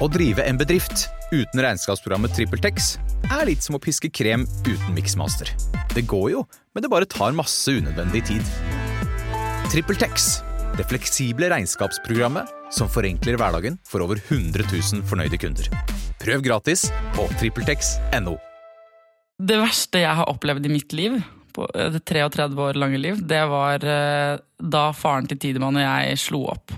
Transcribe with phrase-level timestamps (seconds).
[0.00, 2.94] Å drive en bedrift uten regnskapsprogrammet TrippelTex
[3.28, 5.50] er litt som å piske krem uten miksmaster.
[5.92, 8.52] Det går jo, men det bare tar masse unødvendig tid.
[9.72, 10.30] TrippelTex,
[10.78, 15.68] det fleksible regnskapsprogrammet som forenkler hverdagen for over 100 000 fornøyde kunder.
[16.22, 18.38] Prøv gratis på TrippelTex.no.
[19.42, 21.20] Det verste jeg har opplevd i mitt liv,
[21.52, 26.22] på det 33 år lange liv, det var eh, da faren til Tidemann og jeg
[26.22, 26.72] slo opp.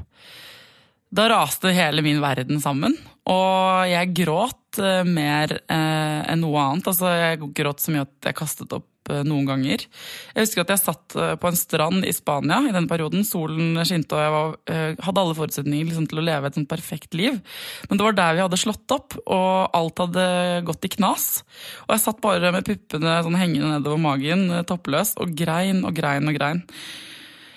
[1.15, 2.97] Da raste hele min verden sammen,
[3.31, 6.89] og jeg gråt eh, mer eh, enn noe annet.
[6.91, 9.85] Altså, jeg gråt så mye at jeg kastet opp eh, noen ganger.
[10.35, 13.23] Jeg husker at jeg satt på en strand i Spania i den perioden.
[13.29, 17.15] Solen skinte, og jeg var, hadde alle forutsetninger liksom, til å leve et sånt perfekt
[17.15, 17.39] liv.
[17.87, 20.27] Men det var der vi hadde slått opp, og alt hadde
[20.67, 21.29] gått i knas.
[21.87, 26.27] Og jeg satt bare med puppene sånn hengende nedover magen, toppløs, og grein og grein
[26.27, 26.67] og grein.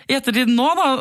[0.08, 0.94] I ettertid nå, da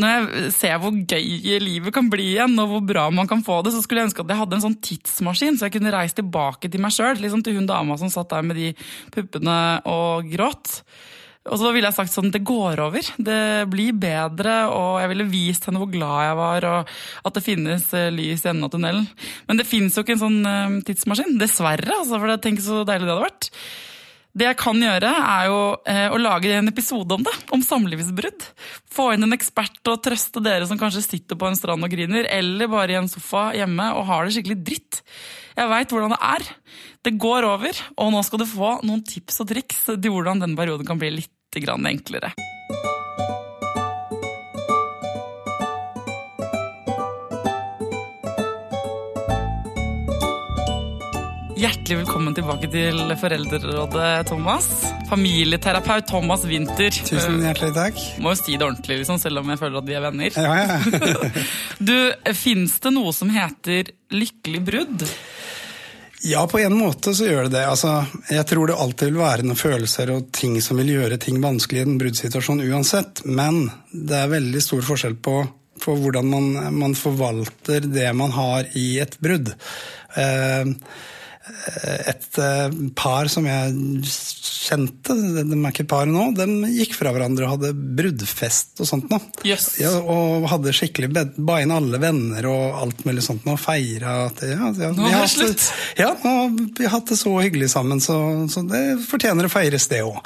[0.00, 3.60] når jeg ser hvor gøy livet kan bli igjen, og hvor bra man kan få
[3.64, 6.18] det, så skulle jeg ønske at jeg hadde en sånn tidsmaskin, så jeg kunne reist
[6.18, 7.18] tilbake til meg sjøl.
[7.22, 8.72] Liksom til hun dama som satt der med de
[9.14, 9.58] puppene
[9.90, 10.80] og gråt.
[11.44, 15.26] Og så ville jeg sagt sånn, det går over, det blir bedre, og jeg ville
[15.28, 16.94] vist henne hvor glad jeg var, og
[17.28, 19.04] at det finnes eh, lys i enden av tunnelen.
[19.50, 23.10] Men det finnes jo ikke en sånn eh, tidsmaskin, dessverre, altså, for tenk så deilig
[23.10, 23.50] det hadde vært.
[24.34, 28.46] Det jeg kan gjøre, er jo eh, å lage en episode om det, om samlivsbrudd.
[28.90, 32.26] Få inn en ekspert og trøste dere som kanskje sitter på en strand og griner,
[32.26, 35.04] eller bare i en sofa hjemme og har det skikkelig dritt.
[35.54, 36.48] Jeg veit hvordan det er.
[37.06, 40.58] Det går over, og nå skal du få noen tips og triks til hvordan denne
[40.58, 42.34] perioden kan bli litt enklere.
[51.64, 54.66] Hjertelig velkommen tilbake til Foreldrerådet, Thomas.
[55.08, 56.92] Familieterapeut Thomas Winther.
[56.92, 58.02] Tusen hjertelig takk.
[58.20, 60.36] Må jo si det ordentlig, liksom, selv om jeg føler at vi er venner.
[60.36, 61.30] Ja, ja.
[61.88, 61.94] Du,
[62.36, 65.06] Fins det noe som heter lykkelig brudd?
[66.34, 67.64] ja, på en måte så gjør det det.
[67.70, 67.94] Altså,
[68.28, 71.80] jeg tror det alltid vil være noen følelser og ting som vil gjøre ting vanskelig
[71.80, 73.24] i en bruddsituasjon uansett.
[73.24, 75.40] Men det er veldig stor forskjell på,
[75.80, 79.56] for hvordan man, man, forvalter det man har i et brudd.
[80.20, 80.72] Eh,
[81.44, 83.74] et eh, par som jeg
[84.64, 89.12] kjente, de er ikke par nå, de gikk fra hverandre og hadde bruddfest og sånt
[89.12, 89.18] nå.
[89.44, 89.74] Yes.
[89.82, 94.16] Ja, og hadde skikkelig ba inn alle venner og alt mulig sånt nå, og feira
[94.30, 95.68] at ja, ja, Nå er det slutt!
[96.00, 98.16] Ja, og vi har hatt det så hyggelig sammen, så,
[98.48, 100.22] så det fortjener å feires, det òg.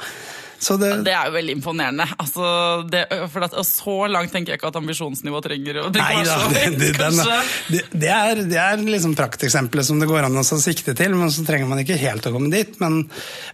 [0.59, 2.05] Så det, Det er jo veldig imponerende.
[2.19, 2.45] Altså,
[2.91, 6.17] det, for at, og så langt tenker jeg ikke at ambisjonsnivået trenger å drikke.
[6.17, 6.89] Nei da, det, det,
[7.71, 11.31] det, det er, det er liksom prakteksempelet som det går an å sikte til, men
[11.31, 12.75] så trenger man ikke helt å komme dit.
[12.83, 13.05] Men,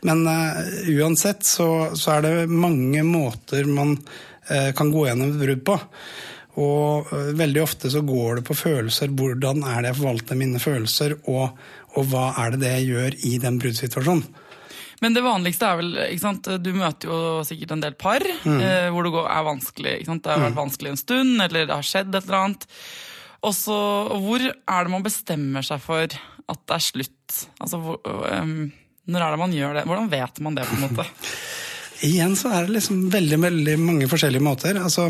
[0.07, 0.61] men uh,
[0.97, 5.77] uansett så, så er det mange måter man uh, kan gå gjennom et brudd på.
[6.65, 9.13] Og uh, veldig ofte så går det på følelser.
[9.13, 11.53] Hvordan er det jeg forvalter mine følelser, og,
[11.93, 14.25] og hva er det det jeg gjør i den bruddsituasjonen?
[15.05, 16.47] Men det vanligste er vel ikke sant?
[16.65, 19.91] Du møter jo sikkert en del par eh, hvor det går, er vanskelig.
[19.99, 20.23] Ikke sant?
[20.25, 22.65] Det har vært vanskelig en stund, eller det har skjedd et eller annet.
[23.45, 23.77] Og så,
[24.23, 27.37] Hvor er det man bestemmer seg for at det er slutt?
[27.61, 28.71] Altså, hvor, um,
[29.05, 29.85] Når er det man gjør det?
[29.91, 30.65] Hvordan vet man det?
[30.71, 31.05] på en måte?
[32.05, 34.81] Igjen så er det liksom veldig veldig mange forskjellige måter.
[34.81, 35.07] Altså,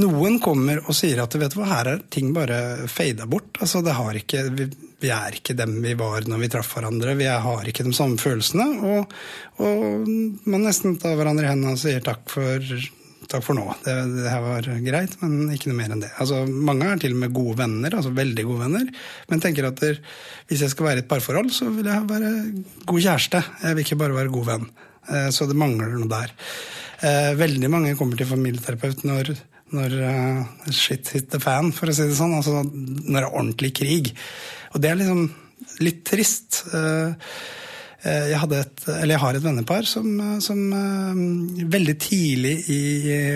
[0.00, 3.58] noen kommer og sier at vet du hva, her er ting bare fada bort.
[3.58, 4.46] Altså, det har ikke,
[5.02, 7.16] vi, er ikke dem vi var når vi traff hverandre.
[7.18, 8.66] Vi har ikke de samme følelsene.
[8.86, 9.16] Og,
[9.62, 10.06] og
[10.48, 12.64] man nesten tar hverandre i hendene og sier takk for,
[13.28, 13.66] takk for nå.
[13.84, 16.12] Det, det her var greit, men ikke noe mer enn det.
[16.22, 18.88] Altså, mange er til og med gode venner, altså veldig gode venner.
[19.32, 20.00] Men tenker at der,
[20.48, 22.32] hvis jeg skal være i et parforhold, så vil jeg være
[22.88, 23.44] god kjæreste.
[23.66, 24.66] Jeg vil ikke bare være god venn.
[25.12, 26.32] Eh, Så det mangler noe der.
[27.04, 29.34] Eh, Veldig mange kommer til familieterapeut når,
[29.74, 32.36] når uh, shit hit the fan, for å si det sånn.
[32.38, 34.12] Altså når det er ordentlig krig.
[34.74, 35.26] Og det er liksom
[35.82, 36.64] litt trist.
[36.74, 37.14] Eh,
[38.06, 40.06] Jeg, et, jeg har et vennepar som,
[40.44, 41.16] som uh,
[41.66, 42.80] veldig tidlig i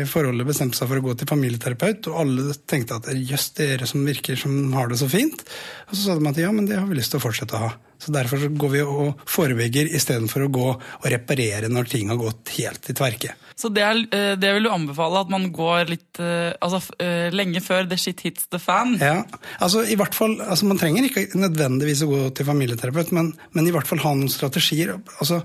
[0.06, 4.04] forholdet bestemte seg for å gå til familieterapeut, og alle tenkte at jøss, dere som
[4.06, 5.42] virker som har det så fint.
[5.90, 7.64] Og så sa de at ja, men det har vi lyst til å fortsette å
[7.66, 7.70] ha.
[8.00, 12.20] Så derfor så går vi og forebygger istedenfor å gå og reparere når ting har
[12.20, 13.34] gått helt i tverke.
[13.60, 17.28] Så det, er, eh, det vil du anbefale, at man går litt eh, altså, eh,
[17.34, 18.94] lenge før the shit hits the fan?
[19.02, 19.18] Ja,
[19.58, 23.68] altså i hvert fall, altså Man trenger ikke nødvendigvis å gå til familieterapeut, men, men
[23.68, 24.94] i hvert fall ha noen strategier.
[25.18, 25.42] Altså,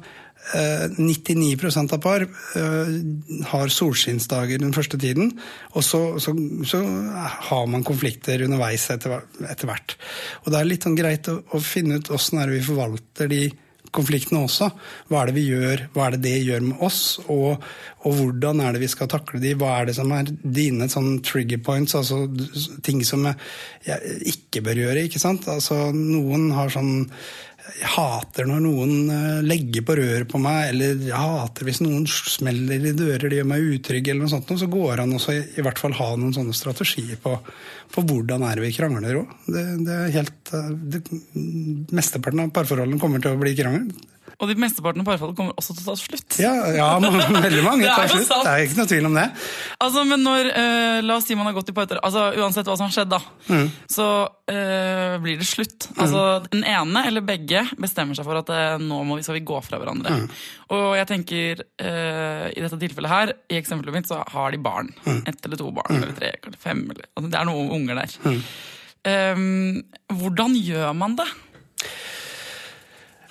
[0.54, 2.94] 99% av par eh,
[3.50, 5.34] har solskinnsdager den første tiden,
[5.74, 6.36] og så, så,
[6.68, 6.82] så
[7.50, 9.98] har man konflikter underveis etter, etter hvert.
[10.44, 13.46] Og det er litt sånn greit å, å finne ut åssen vi forvalter de
[13.96, 14.70] konfliktene også.
[15.10, 17.02] Hva er det vi gjør, hva er det det gjør med oss,
[17.32, 17.64] og,
[18.04, 19.56] og hvordan er det vi skal takle de?
[19.60, 22.26] Hva er det som er dine sånn trigger points, altså
[22.86, 23.26] ting som
[23.86, 25.48] jeg ikke bør gjøre, ikke sant?
[25.52, 27.08] Altså noen har sånn
[27.66, 32.06] jeg hater når noen eh, legger på røret på meg, eller jeg hater hvis noen
[32.08, 35.66] smeller i dører, det gjør meg utrygg, eller noe sånt, så går an også i
[35.66, 37.34] hvert fall ha noen sånne strategier på,
[37.92, 39.34] på hvordan er vi krangler òg.
[39.50, 41.04] Det, det, er helt eh, det,
[41.96, 43.90] Mesteparten av parforholdene kommer til å bli krangel.
[44.36, 46.38] Og de mesteparten av parforholdet kommer også til å ta slutt.
[46.42, 46.88] Ja, ja
[47.48, 48.32] veldig mange tar slutt.
[48.32, 49.26] Det er ikke noe tvil om det.
[49.86, 52.76] Altså, men når, uh, La oss si man har gått i parterapi, altså, uansett hva
[52.80, 53.70] som har skjedd, da, mm.
[53.96, 55.88] så uh, blir det slutt.
[55.94, 56.02] Mm.
[56.04, 59.46] Altså, Den ene eller begge bestemmer seg for at uh, nå må vi, skal vi
[59.48, 60.20] gå fra hverandre.
[60.20, 60.28] Mm.
[60.76, 64.90] Og jeg tenker, i dette tilfellet her, i eksempelet mitt, så har de barn.
[65.06, 65.20] Mm.
[65.30, 66.02] Ett eller to barn, mm.
[66.02, 66.82] eller tre, eller fem.
[66.90, 68.40] Eller, altså, det er noen unger der.
[69.06, 71.28] Um, hvordan gjør man det?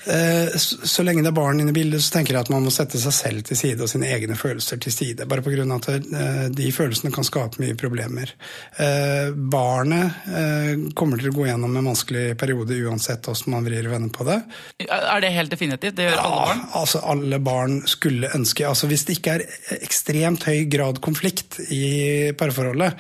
[0.07, 2.73] Eh, så lenge det er barn inne i bildet, så tenker jeg at man må
[2.75, 5.29] sette seg selv til side og sine egne følelser til side.
[5.31, 5.65] Bare pga.
[5.77, 8.35] at eh, de følelsene kan skape mye problemer.
[8.77, 13.95] Eh, barnet kommer til å gå gjennom en vanskelig periode uansett hvordan man vrir og
[13.95, 14.39] vender på det.
[14.85, 15.97] Er det helt definitivt?
[15.97, 16.63] Det gjør ja, alle barn?
[16.81, 19.45] Altså alle barn skulle ønske altså Hvis det ikke er
[19.85, 22.97] ekstremt høy grad konflikt i parforholdet,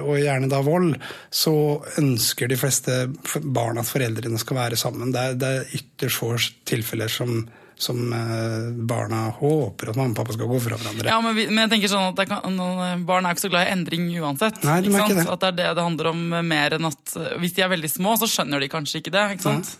[0.00, 0.94] og gjerne da vold,
[1.34, 1.52] så
[2.00, 2.96] ønsker de fleste
[3.42, 5.12] barn at foreldrene skal være sammen.
[5.14, 6.30] Det er, det er ytterst få
[6.68, 7.44] tilfeller som,
[7.76, 11.10] som eh, barna håper at mamma og pappa skal gå fra hverandre.
[11.12, 13.74] Ja, men, vi, men jeg tenker sånn at kan, Barn er ikke så glad i
[13.76, 14.62] endring uansett.
[14.64, 15.28] Nei, de ikke det.
[15.28, 18.16] At det er det det handler om mer enn at Hvis de er veldig små,
[18.20, 19.28] så skjønner de kanskje ikke det.
[19.36, 19.76] ikke sant?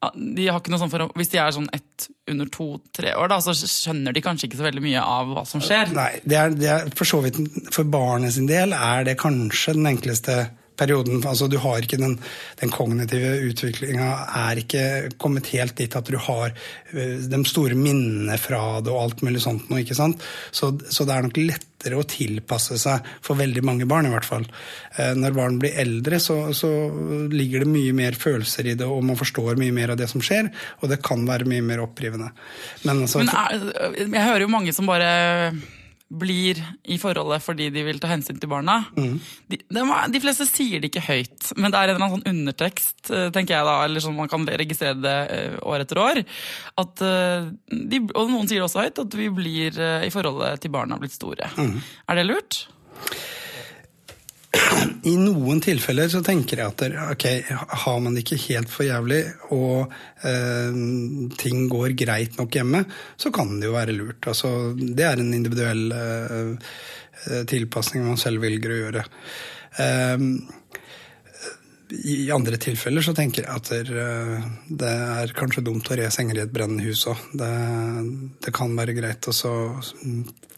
[0.00, 3.28] Ja, de har ikke noe sånn for, Hvis de er sånn ett under to-tre år,
[3.32, 5.92] da, så skjønner de kanskje ikke så veldig mye av hva som skjer.
[5.96, 7.40] Nei, det er, det er for så vidt
[7.74, 10.38] For barnet sin del er det kanskje den enkleste
[10.80, 11.20] perioden.
[11.26, 12.16] Altså, du har ikke den,
[12.60, 14.08] den kognitive utviklinga
[14.40, 14.84] er ikke
[15.20, 19.42] kommet helt dit at du har eh, de store minnene fra det og alt mulig
[19.44, 19.82] sånt noe.
[19.84, 20.22] ikke sant?
[20.50, 24.28] Så, så, det er nok lettere å tilpasse seg for veldig mange barn, i hvert
[24.28, 24.46] fall.
[24.96, 26.70] Eh, når barn blir eldre, så, så
[27.32, 30.24] ligger det mye mer følelser i det, og man forstår mye mer av det som
[30.24, 30.50] skjer,
[30.80, 32.32] og det kan være mye mer opprivende.
[32.86, 35.12] Men, altså, Men er, jeg hører jo mange som bare
[36.10, 36.58] blir
[36.90, 38.80] i forholdet fordi de vil ta hensyn til barna.
[38.96, 39.16] Mm.
[39.52, 39.84] De, de,
[40.14, 43.28] de, fleste sier det ikke høyt, men det er en eller annen sånn undertekst, eh,
[43.34, 46.22] tenker jeg da, eller sånn man kan registrere det eh, år etter år.
[46.82, 50.74] At eh, de, og noen sier det også høyt, at vi blir i forholdet til
[50.74, 51.52] barna blitt store.
[51.60, 51.78] Mm.
[52.10, 52.64] Er det lurt?
[55.06, 56.82] I noen tilfeller så tenker jeg at
[57.12, 57.26] ok,
[57.84, 59.20] har man det ikke helt for jævlig,
[59.54, 59.92] og
[60.26, 60.80] eh,
[61.38, 62.82] ting går greit nok hjemme,
[63.20, 64.26] så kan det jo være lurt.
[64.32, 66.74] Altså, det er en individuell eh,
[67.50, 69.06] tilpasning man selv velger å gjøre.
[69.84, 70.26] Eh,
[71.92, 76.38] i andre tilfeller så tenker jeg at eh, det er kanskje dumt å re senger
[76.38, 77.22] i et brennende hus òg.
[77.36, 77.50] Det,
[78.44, 79.54] det, kan være greit å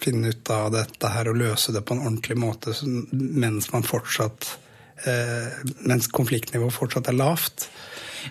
[0.03, 2.75] finne ut av dette her og løse det på en ordentlig måte
[3.13, 4.51] mens man fortsatt
[5.09, 7.69] eh, mens konfliktnivået fortsatt er lavt.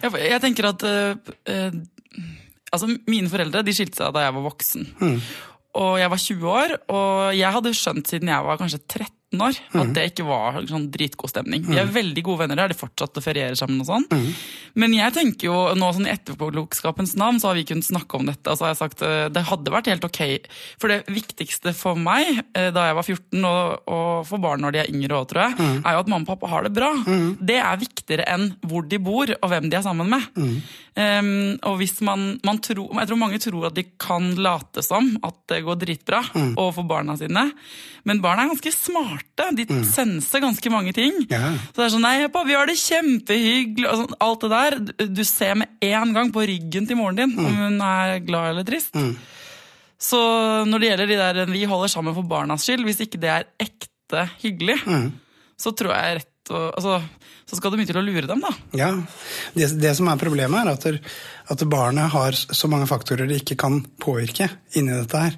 [0.02, 1.72] Jeg, tenker at eh,
[2.72, 4.92] altså Mine foreldre de skilte seg da jeg var voksen.
[5.02, 5.18] Mm.
[5.82, 9.56] Og jeg var 20 år, og jeg hadde skjønt siden jeg var kanskje 13 år
[9.56, 9.94] at mm.
[9.96, 11.64] det ikke var sånn dritgod stemning.
[11.64, 11.94] Vi er mhm.
[11.96, 14.08] veldig gode venner, der, de fortsatt å feriere sammen og sånn.
[14.12, 14.26] Mm.
[14.84, 18.28] Men jeg tenker jo, nå sånn i etterpåklokskapens navn så har vi kunnet snakke om
[18.28, 18.44] dette.
[18.52, 20.22] og så har jeg sagt eh, Det hadde vært helt ok.
[20.82, 24.76] For det viktigste for meg eh, da jeg var 14, og, og for barn når
[24.76, 26.92] de er yngre òg, tror jeg, er jo at mamma og pappa har det bra.
[27.00, 27.34] Mhm.
[27.40, 30.28] Det er viktigere enn hvor de bor og hvem de er sammen med.
[30.92, 35.14] Um, og hvis man, man tror, Jeg tror mange tror at de kan late som
[35.24, 37.46] at det går dritbra overfor barna sine,
[38.04, 39.56] men barn er ganske smarte smarte.
[39.56, 39.86] De mm.
[39.86, 41.14] senser ganske mange ting.
[41.30, 41.58] Ja.
[41.72, 43.88] Så det er sånn Nei, pappa, vi har det kjempehyggelig.
[43.88, 44.80] Sånn, alt det der.
[45.10, 47.46] Du ser med en gang på ryggen til moren din mm.
[47.46, 48.96] om hun er glad eller trist.
[48.96, 49.16] Mm.
[50.02, 50.20] Så
[50.66, 53.50] når det gjelder de der vi holder sammen for barnas skyld, hvis ikke det er
[53.62, 55.10] ekte hyggelig, mm.
[55.62, 56.98] så tror jeg rett og, altså,
[57.48, 58.50] så skal det mye til å lure dem, da.
[58.76, 58.90] Ja.
[59.54, 61.14] Det, det som er problemet, er at,
[61.54, 65.38] at barnet har så mange faktorer de ikke kan påvirke inni dette her.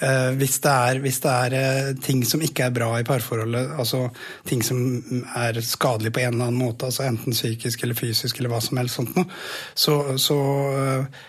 [0.00, 3.74] Eh, hvis det, er, hvis det er eh, ting som ikke er bra i parforholdet,
[3.76, 4.06] altså
[4.48, 4.78] ting som
[5.36, 8.80] er skadelig på en eller annen måte, altså enten psykisk eller fysisk eller hva som
[8.80, 9.28] helst sånt noe,
[9.76, 10.38] så, så
[10.70, 11.20] eh,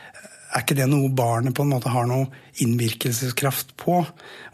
[0.55, 2.29] er ikke det noe barnet på en måte har noe
[2.63, 3.99] innvirkelseskraft på.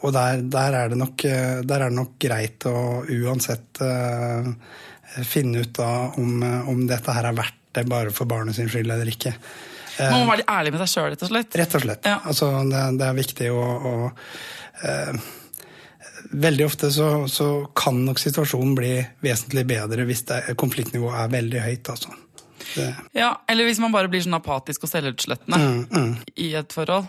[0.01, 4.45] Og der, der, er, det nok, der er det nok greit å uansett uh,
[5.25, 5.89] finne ut da
[6.21, 9.33] om, om, dette her er verdt det bare for barnet sin skyld eller ikke.
[9.99, 11.57] Man må være ærlig med seg sjøl, rett og slett?
[11.61, 12.07] Rett og slett.
[12.07, 12.19] Ja.
[12.29, 13.95] Altså, det, det, er viktig å, å
[14.83, 15.33] uh,
[16.27, 21.61] Veldig ofte så, så, kan nok situasjonen bli vesentlig bedre hvis det, konfliktnivået er veldig
[21.63, 21.91] høyt.
[21.93, 22.15] altså.
[22.75, 27.07] Det, Ja, Eller hvis man bare blir sånn apatisk og selvutslettende Mm, i et forhold.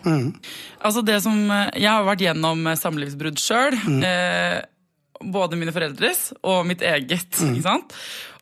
[0.81, 3.75] Altså det som, eh, Jeg har vært gjennom eh, samlivsbrudd sjøl.
[3.87, 4.03] Mm.
[4.05, 4.63] Eh,
[5.25, 7.31] både mine foreldres og mitt eget.
[7.41, 7.55] Mm.
[7.55, 7.95] ikke sant?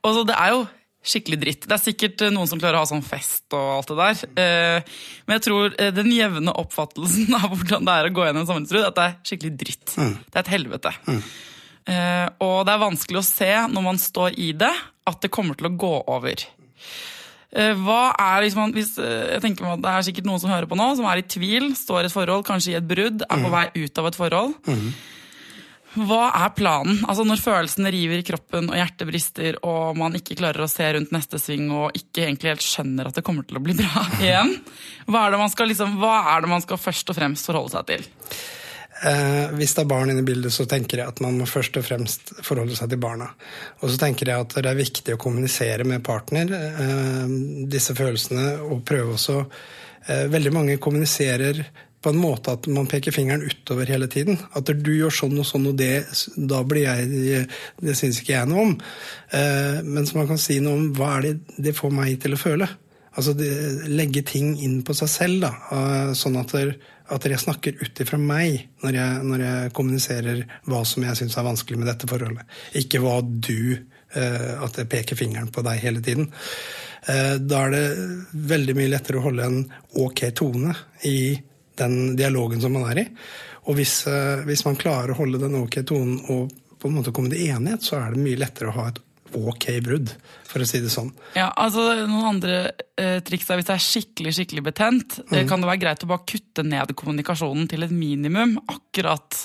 [0.03, 0.67] Og så Det er jo
[1.07, 1.67] skikkelig dritt.
[1.67, 4.23] Det er sikkert eh, noen som klarer å ha sånn fest og alt det der.
[4.43, 4.95] Eh,
[5.27, 8.75] men jeg tror eh, den jevne oppfattelsen av hvordan det er å gå gjennom et
[8.77, 9.97] er at det er skikkelig dritt.
[9.97, 10.95] Det er et helvete.
[11.07, 11.21] Mm.
[12.43, 14.73] og det er vanskelig å se når man står i det,
[15.07, 16.43] at det kommer til å gå over.
[17.55, 20.77] Hva er liksom, hvis, jeg tenker meg at Det er sikkert noen som hører på
[20.77, 23.53] nå, som er i tvil, står i et forhold, kanskje i et brudd, er på
[23.55, 24.57] vei ut av et forhold.
[25.97, 26.99] Hva er planen?
[27.09, 30.91] Altså Når følelsene river i kroppen og hjertet brister, og man ikke klarer å se
[30.97, 34.05] rundt neste sving og ikke egentlig helt skjønner at det kommer til å bli bra
[34.25, 34.53] igjen,
[35.09, 38.07] hva er det man skal, liksom, det man skal først og fremst forholde seg til?
[39.05, 41.77] Eh, hvis det er barn inne i bildet, så tenker jeg at man må først
[41.77, 43.29] og fremst forholde seg til barna.
[43.83, 47.35] Og så tenker jeg at det er viktig å kommunisere med partner eh,
[47.73, 51.61] disse følelsene, og prøve også eh, Veldig mange kommuniserer
[52.07, 54.39] på en måte at man peker fingeren utover hele tiden.
[54.55, 56.05] At du gjør sånn og sånn, og det,
[56.39, 57.47] da blir jeg
[57.83, 58.75] Det syns ikke jeg noe om.
[59.35, 62.39] Eh, så man kan si noe om hva er det det får meg til å
[62.39, 62.69] føle.
[63.17, 63.49] Altså det,
[63.91, 65.51] legge ting inn på seg selv, da.
[65.75, 66.75] eh, Sånn at, der,
[67.11, 71.39] at jeg snakker ut ifra meg når jeg, når jeg kommuniserer hva som jeg syns
[71.41, 72.47] er vanskelig med dette forholdet.
[72.79, 76.31] Ikke hva du eh, At jeg peker fingeren på deg hele tiden.
[77.09, 77.85] Eh, Da er det
[78.55, 79.61] veldig mye lettere å holde en
[80.07, 80.77] ok tone
[81.09, 81.19] i
[81.81, 83.07] den dialogen som man er i.
[83.67, 87.13] Og hvis, eh, hvis man klarer å holde den ok tonen og på en måte
[87.15, 89.03] komme til enighet, så er det mye lettere å ha et
[89.37, 90.13] ok brudd,
[90.47, 91.11] for å si det sånn.
[91.37, 92.59] Ja, altså Noen andre
[92.97, 95.43] eh, triks er hvis det er skikkelig skikkelig betent, mm.
[95.51, 99.41] kan det være greit å bare kutte ned kommunikasjonen til et minimum akkurat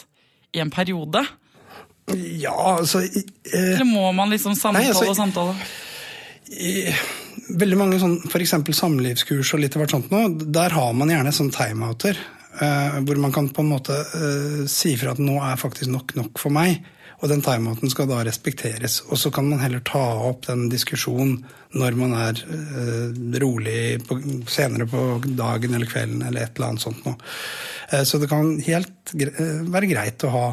[0.53, 1.23] i en periode?
[2.11, 3.23] Ja, altså eh,
[3.53, 5.55] Eller må man liksom samtale Nei, altså, og samtale?
[6.51, 6.91] i
[7.49, 8.55] veldig mange sånn, f.eks.
[8.77, 12.19] samlivskurs og litt av hvert sånt nå, der har man gjerne sånn timeouter.
[12.51, 16.17] Uh, hvor man kan på en måte uh, si fra at nå er faktisk nok
[16.19, 16.81] nok for meg.
[17.21, 18.97] Og den timeouten skal da respekteres.
[19.07, 21.43] Og så kan man heller ta opp den diskusjonen
[21.77, 24.17] når man er uh, rolig på,
[24.51, 25.05] senere på
[25.37, 27.17] dagen eller kvelden eller et eller annet sånt noe.
[28.07, 30.45] Så det kan helt gre være greit å ha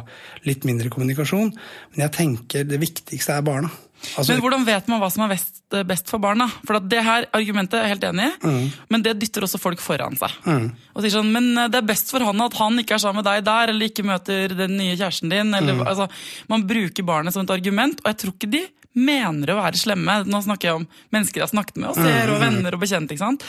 [0.42, 1.52] litt mindre kommunikasjon.
[1.92, 3.70] Men jeg tenker det viktigste er barna.
[4.16, 6.46] Altså, Men hvordan vet man hva som er best, best for barna?
[6.64, 8.72] For at det her argumentet er jeg helt enig i, Mm.
[8.90, 10.30] men det dytter også folk foran seg.
[10.94, 13.22] Og sier sånn, Men eh, det er best for han at han ikke er sammen
[13.22, 15.52] med deg der, eller ikke møter den nye kjæresten din.
[15.54, 15.86] Eller, Mm.
[15.86, 16.08] altså,
[16.48, 20.24] man bruker barnet som et argument, og jeg tror ikke de mener å være slemme.
[20.26, 22.32] Nå snakker jeg om mennesker jeg har snakket med, og ser, Mm.
[22.34, 23.12] og venner og bekjente.
[23.12, 23.44] ikke sant?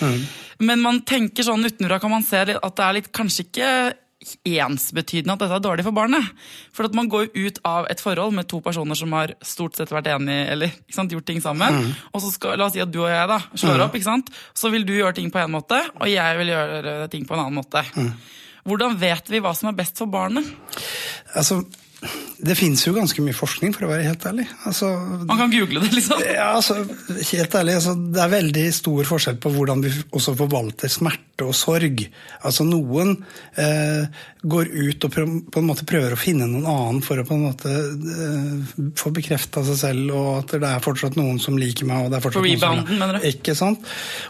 [0.60, 3.94] Men man tenker sånn utenfra kan man se at det er litt, kanskje ikke
[4.44, 6.26] ensbetydende at dette er dårlig for barnet.
[6.76, 9.94] For at man går ut av et forhold med to personer som har stort sett
[9.94, 11.94] vært enige, eller sant, gjort ting sammen.
[12.14, 13.96] Og så skal, La oss si at du og jeg da slår opp.
[13.96, 14.32] ikke sant?
[14.54, 17.46] Så vil du gjøre ting på en måte, og jeg vil gjøre ting på en
[17.46, 17.86] annen måte.
[18.68, 20.46] Hvordan vet vi hva som er best for barnet?
[21.34, 21.62] Altså,
[22.40, 24.46] det fins jo ganske mye forskning, for å være helt ærlig.
[24.70, 24.88] Altså,
[25.28, 26.22] Man kan google det, liksom.
[26.24, 26.78] ja, altså,
[27.34, 31.52] helt ærlig, altså, Det er veldig stor forskjell på hvordan vi også forvalter smerte og
[31.60, 32.06] sorg.
[32.48, 33.12] Altså, Noen
[33.60, 34.08] eh,
[34.48, 37.36] går ut og prøv, på en måte prøver å finne noen annen for å på
[37.36, 41.90] en måte eh, få bekrefta seg selv, og at det er fortsatt noen som liker
[41.90, 42.06] meg.
[42.08, 43.28] og det er fortsatt For noen som- mener du?
[43.34, 43.84] Ikke sant?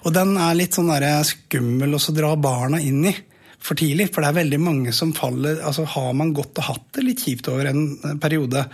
[0.05, 3.15] Og den er litt sånn der skummel å dra barna inn i
[3.63, 4.09] for tidlig.
[4.13, 7.25] For det er veldig mange som faller altså Har man gått og hatt det litt
[7.25, 8.65] kjipt over en eh, periode,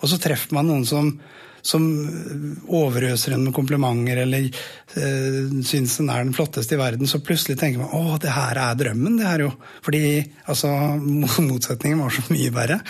[0.00, 1.14] og så treffer man noen som
[1.62, 1.84] som
[2.72, 7.58] overøser en med komplimenter eller øh, syns den er den flotteste i verden, så plutselig
[7.60, 9.18] tenker man å, det her er drømmen.
[9.20, 9.50] det her jo.
[9.84, 10.02] Fordi
[10.46, 10.70] altså,
[11.50, 12.80] motsetningen var så mye verre.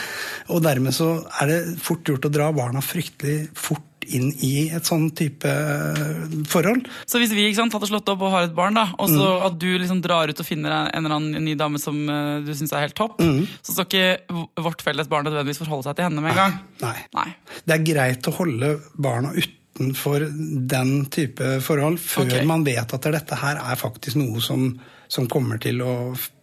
[0.54, 4.86] Og dermed så er det fort gjort å dra barna fryktelig fort inn i et
[4.86, 6.86] sånn type øh, forhold.
[7.08, 9.58] Så hvis vi sant, hadde slått opp og har et barn, da, og så at
[9.60, 12.74] du liksom drar ut og finner en eller annen ny dame som eh, du syns
[12.74, 16.34] er helt topp, så skal ikke vårt felles barn nødvendigvis forholde seg til henne med
[16.34, 16.60] en gang.
[16.84, 16.96] Nei.
[17.18, 17.28] Nei.
[17.64, 20.26] Det er greit å holde barna utenfor
[20.70, 22.46] den type forhold før okay.
[22.48, 24.72] man vet at dette her er faktisk noe som,
[25.10, 25.92] som kommer til å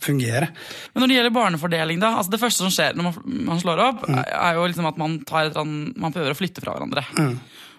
[0.04, 0.50] fungere.
[0.94, 3.80] Men når det gjelder barnefordeling, da, altså det første som skjer når man, man slår
[3.86, 4.18] opp, Mm.
[4.28, 7.06] er- jo liksom at man, tar et man prøver å flytte fra hverandre.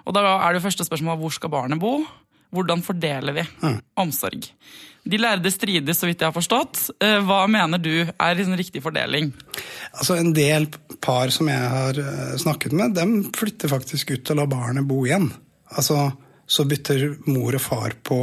[0.07, 2.07] Og da er det jo første spørsmålet hvor skal barnet bo?
[2.55, 3.81] Hvordan fordeler vi Mm.
[3.99, 4.49] omsorg?
[5.09, 6.91] De lærde strides, så vidt jeg har forstått.
[7.01, 9.33] Eh, Hva mener du er liksom riktig fordeling?
[9.95, 10.67] Altså En del
[11.01, 15.05] par som jeg har eh, snakket med, dem flytter faktisk ut og lar barnet bo
[15.05, 15.31] igjen.
[15.77, 16.13] Altså,
[16.49, 18.23] Så bytter mor og far på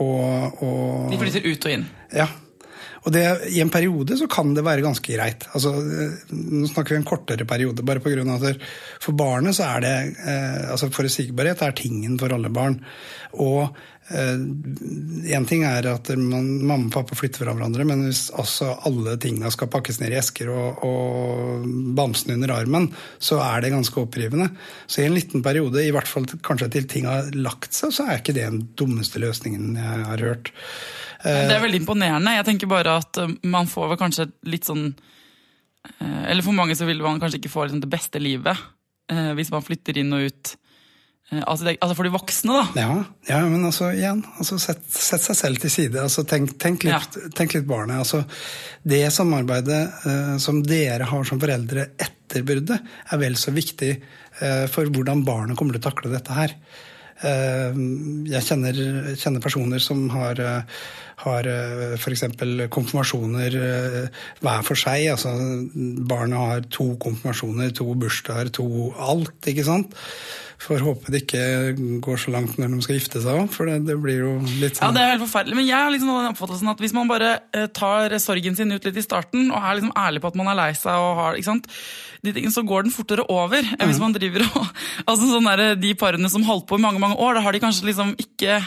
[0.00, 1.84] og, og De flytter ut og inn.
[2.16, 2.30] Ja.
[3.02, 5.48] Og det, i en periode så kan det være ganske greit.
[5.56, 8.62] Altså, eh, nå snakker vi en kortere periode, bare på grunn av at
[9.02, 12.78] for barnet så er det eh, altså Forutsigbarhet er tingen for alle barn.
[13.42, 13.74] Og
[14.12, 18.68] Én eh, ting er at man, mamma og pappa flytter fra hverandre, men hvis også
[18.88, 21.64] alle tingene skal pakkes ned i esker og, og
[21.96, 22.90] bamsen under armen,
[23.22, 24.50] så er det ganske opprivende.
[24.86, 28.08] Så i en liten periode, i hvert fall kanskje til ting har lagt seg, så
[28.08, 30.52] er ikke det den dummeste løsningen jeg har hørt.
[31.22, 32.36] Det er veldig imponerende.
[32.36, 36.76] Jeg tenker bare at eh, man får vel kanskje litt sånn eh, Eller for mange
[36.76, 38.70] så vil man kanskje ikke få liksom det beste livet
[39.12, 40.61] hvis man flytter inn og ut Eh,
[41.40, 42.82] altså, det, altså, for de voksne, da.
[42.82, 42.96] Ja,
[43.30, 46.00] ja men altså igjen, altså, sett, sett, seg selv til side.
[46.02, 47.30] Altså, tenk, tenk, litt, ja.
[47.36, 48.02] tenk, litt, barnet.
[48.04, 48.22] Altså,
[48.84, 54.66] det samarbeidet uh, som dere har som foreldre etter bruddet, er vel så viktig uh,
[54.72, 56.56] for hvordan barnet kommer til å takle dette her.
[57.22, 57.72] Uh,
[58.28, 58.82] jeg kjenner,
[59.16, 60.42] kjenner, personer som har,
[61.22, 61.48] har
[61.96, 62.24] f.eks.
[62.72, 63.58] konfirmasjoner
[64.42, 65.08] hver for seg.
[65.14, 65.32] altså
[66.08, 69.36] Barna har to konfirmasjoner, to bursdager, to alt.
[69.46, 69.94] ikke sant?
[70.62, 71.44] Får håpe det ikke
[72.04, 74.78] går så langt når de skal gifte seg òg, for det, det, blir jo litt
[74.78, 75.58] sånn Ja, det er helt forferdelig.
[75.58, 78.86] Men jeg har liksom den oppfattelsen at hvis man bare eh, tar sorgen sin ut
[78.86, 81.38] litt i starten, og er liksom ærlig på at man er lei seg, og har,
[81.38, 81.66] ikke sant?
[82.22, 84.04] De tingene, så går den fortere over enn hvis mm.
[84.06, 84.68] man driver og
[85.10, 87.62] altså sånn der, De parene som holdt på i mange mange år, da har de
[87.64, 88.60] kanskje liksom ikke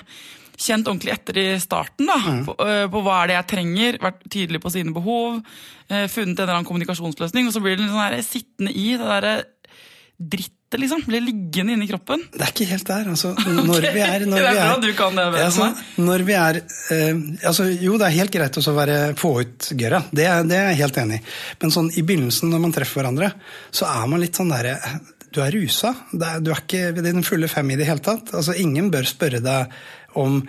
[0.56, 2.10] kjent ordentlig etter i starten.
[2.10, 2.44] da, mm.
[2.48, 6.36] på, uh, på, hva er det jeg trenger, vært tydelig på sine behov, uh, funnet
[6.36, 7.50] en eller annen kommunikasjonsløsning.
[7.50, 9.36] Og så blir det sånn sittende i det derre
[10.18, 11.02] drittet, liksom.
[11.08, 12.24] Blir liggende inni kroppen.
[12.34, 13.10] Det er ikke helt der.
[13.14, 13.34] altså.
[13.56, 13.96] Når okay.
[13.96, 15.26] vi er, når det er bra du kan det.
[15.44, 15.70] Altså,
[16.02, 20.04] når vi er eh, altså, Jo, det er helt greit å være få ut gørra.
[20.12, 21.26] Det, det, er jeg helt enig i.
[21.64, 23.34] Men sånn i begynnelsen, når man treffer hverandre,
[23.76, 24.78] så er man litt sånn derre
[25.36, 25.94] Du er rusa.
[26.16, 28.34] Er, du er ikke ved den fulle fem i det hele tatt.
[28.36, 29.76] Altså, Ingen bør spørre deg
[30.20, 30.42] om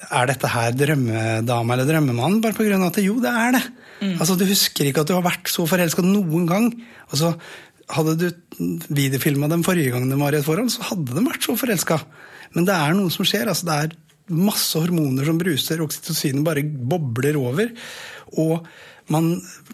[0.00, 2.78] er dette her drømmedama eller drømmemann, bare pga.
[2.86, 3.64] at jo, det er det.
[4.00, 4.14] Mm.
[4.18, 6.70] Altså, Du husker ikke at du har vært så forelska noen gang.
[7.10, 7.34] Og så
[7.90, 8.28] hadde du
[8.94, 11.98] videofilma dem forrige gang de var i et forhold, så hadde de vært så forelska.
[12.54, 13.50] Men det er noe som skjer.
[13.50, 13.98] altså Det er
[14.30, 17.70] masse hormoner som bruser, oksytocinen bare bobler over.
[18.40, 18.66] Og
[19.10, 19.32] man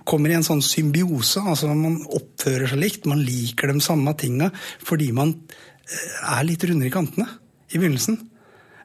[0.09, 1.43] kommer i en sånn symbiose.
[1.45, 4.51] altså Man oppfører seg likt, man liker de samme tinga
[4.85, 7.29] fordi man eh, er litt rundere i kantene
[7.71, 8.19] i begynnelsen.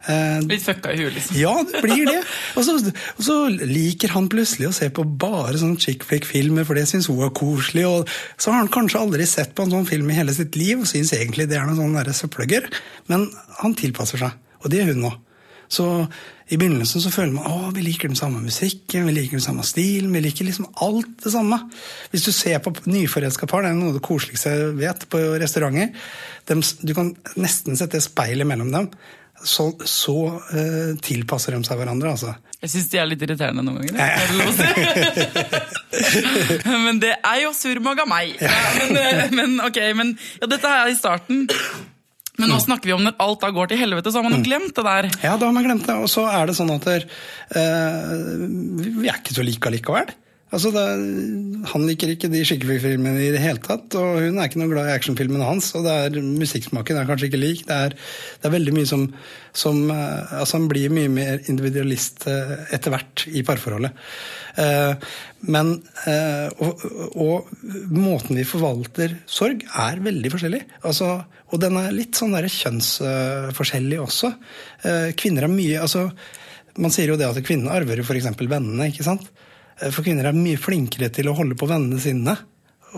[0.09, 1.37] Eh, Litt fucka i huet, liksom.
[1.37, 2.21] Ja, det blir det.
[2.57, 6.77] Og så, og så, liker han plutselig å se på bare sånn chick flick-filmer, for
[6.77, 7.85] det syns hun er koselig.
[7.87, 10.81] Og så har han kanskje aldri sett på en sånn film i hele sitt liv
[10.81, 12.71] og syns egentlig det er noen sånn søppelgørr.
[13.11, 13.29] Men
[13.61, 15.19] han tilpasser seg, og det er hun òg.
[15.71, 15.85] Så
[16.51, 19.63] i begynnelsen så føler man at vi liker den samme musikken, vi liker den samme
[19.63, 21.61] stilen, vi liker liksom alt det samme.
[22.11, 25.21] Hvis du ser på nyforelska par, det er noe av det koseligste jeg vet på
[25.39, 25.93] restauranter.
[26.49, 28.91] De, du kan nesten sette speilet mellom dem
[29.47, 32.33] så, så uh, tilpasser de seg hverandre, altså.
[32.61, 34.19] Jeg syns de er litt irriterende noen ganger.
[36.85, 38.35] men det er jo surmag av meg.
[38.37, 41.47] Ja, men, eh, men, ok, men ja, dette er i starten.
[42.37, 44.43] Men nå snakker vi om når alt da går til helvete, så har man jo
[44.43, 44.45] mm.
[44.45, 45.09] glemt det der.
[45.25, 45.97] Ja, da har man glemt det.
[46.05, 47.07] Og så er det sånn at der,
[47.57, 48.45] uh,
[49.01, 50.13] vi er ikke så like allikevel.
[50.51, 50.83] Altså, det,
[51.71, 54.89] Han liker ikke de skikkelig-filmene i det hele tatt, og hun er ikke noe glad
[54.89, 55.69] i actionfilmene hans.
[55.79, 57.63] og det er, Musikksmaken er kanskje ikke lik.
[57.69, 59.05] Det er, det er veldig mye som,
[59.55, 63.95] som, eh, altså Han blir mye mer individualist eh, etter hvert i parforholdet.
[64.59, 65.11] Eh,
[65.47, 65.71] men
[66.61, 66.83] og,
[67.17, 67.47] og,
[67.89, 70.59] måten vi forvalter sorg, er veldig forskjellig.
[70.85, 71.13] Altså,
[71.49, 74.29] og den er litt sånn der kjønnsforskjellig også.
[75.17, 76.09] Kvinner er mye altså,
[76.77, 78.29] Man sier jo det at kvinnen arver jo f.eks.
[78.37, 78.91] vennene.
[78.91, 79.31] ikke sant?
[79.81, 82.35] Eh, for kvinner er mye flinkere til å holde på vennene sine.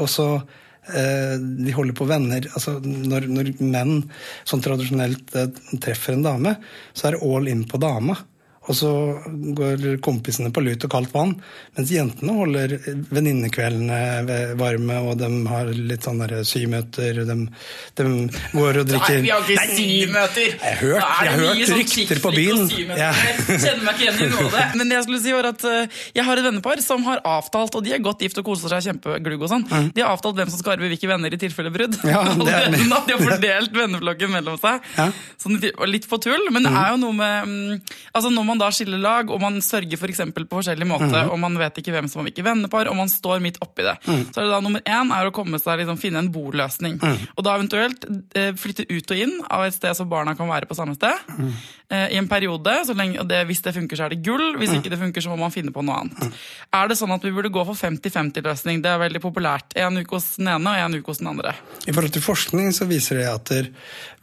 [0.01, 3.99] Og så eh, De holder på venner altså når, når menn
[4.43, 5.49] sånn tradisjonelt eh,
[5.83, 6.55] treffer en dame,
[6.93, 8.17] så er det all in på dama.
[8.63, 8.89] Og så
[9.57, 11.33] går kompisene på lut og kaldt vann.
[11.75, 12.75] Mens jentene holder
[13.11, 17.23] venninnekveldene varme, og de har litt sånn symøter.
[17.27, 17.35] De,
[17.99, 18.05] de,
[18.53, 20.47] går og drikker Nei, vi har ikke symøter!
[20.53, 22.63] Jeg har hørt, jeg har hørt sånn rykter på byen.
[22.93, 23.09] Ja.
[23.11, 24.63] Jeg kjenner meg ikke igjen i noe av det.
[24.79, 27.75] Men det jeg skulle si var at uh, jeg har et vennepar som har avtalt,
[27.75, 29.91] og de er godt gift og koser seg kjempeglugg og sånn, mm.
[29.97, 31.99] de har avtalt hvem som skal arve hvilke venner i tilfelle brudd.
[32.07, 34.87] Ja, det er de har fordelt venneflokken mellom seg.
[34.95, 35.09] Ja.
[35.41, 35.59] Sånn,
[35.91, 36.79] litt på tull, men det mm.
[36.79, 39.99] er jo noe med um, altså når man man da skiller lag, og man sørger
[39.99, 41.31] for på forskjellig måte, mm.
[41.33, 43.95] og man vet ikke hvem som er hvilke vennepar, og man står midt oppi det,
[44.05, 44.25] mm.
[44.31, 46.99] så er det da nummer én er å komme seg, liksom, finne en boløsning.
[47.01, 47.21] Mm.
[47.35, 48.05] Og da eventuelt
[48.37, 51.17] eh, flytte ut og inn av et sted så barna kan være på samme sted.
[51.93, 52.75] Eh, I en periode.
[52.93, 54.53] Lenge, og det, hvis det funker, så er det gull.
[54.61, 56.37] Hvis ikke det funker, så må man finne på noe annet.
[56.73, 58.81] Er det sånn at vi burde gå for 50-50-løsning?
[58.83, 59.75] Det er veldig populært.
[59.79, 61.55] En uke hos den ene og en uke hos den andre.
[61.85, 63.53] I forhold til forskning så viser det at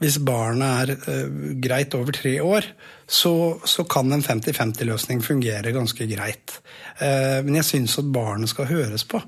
[0.01, 2.67] hvis barnet er uh, greit over tre år,
[3.07, 6.61] så, så kan en en 50-50-løsning fungere ganske greit.
[6.99, 9.21] Eh, men jeg syns at barnet skal høres på.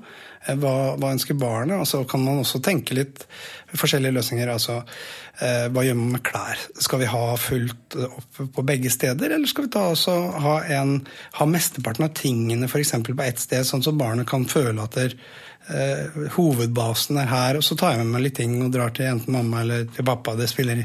[0.46, 1.80] Eh, hva, hva, ønsker barnet?
[1.80, 3.24] Og så kan man også tenke litt
[3.74, 4.50] forskjellige løsninger.
[4.52, 4.80] Altså,
[5.40, 6.60] eh, hva gjør man med klær?
[6.78, 10.98] Skal vi ha fullt opp på begge steder, eller skal vi ta også ha, en,
[11.38, 12.96] ha mesteparten av tingene f.eks.
[13.08, 15.14] på ett sted, sånn at barnet kan føle at det,
[15.72, 19.08] eh, hovedbasen er her, og så tar jeg med meg litt ting og drar til
[19.08, 20.34] enten mamma eller til pappa.
[20.38, 20.82] Det spiller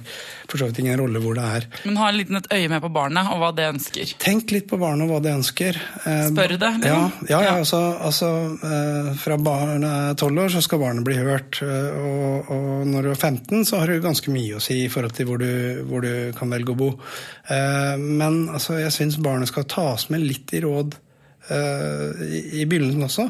[0.49, 1.67] for så vidt ingen rolle hvor det er.
[1.87, 4.13] Men ha en liten et øye med på barnet og hva det ønsker.
[4.21, 5.79] Tenk litt på barnet og hva det ønsker.
[6.03, 6.71] Eh, Spør det?
[6.79, 6.87] Liksom.
[6.89, 7.01] Ja,
[7.33, 8.31] ja, ja, altså, altså
[8.69, 11.61] eh, Fra barnet er tolv år, så skal barnet bli hørt.
[11.63, 15.15] Og, og, når du er 15, så har du ganske mye å si i forhold
[15.17, 15.51] til hvor du,
[15.89, 16.89] hvor du kan velge å bo.
[17.49, 20.97] Men altså, jeg syns barnet skal tas med litt i råd
[21.49, 23.27] i begynnelsen også.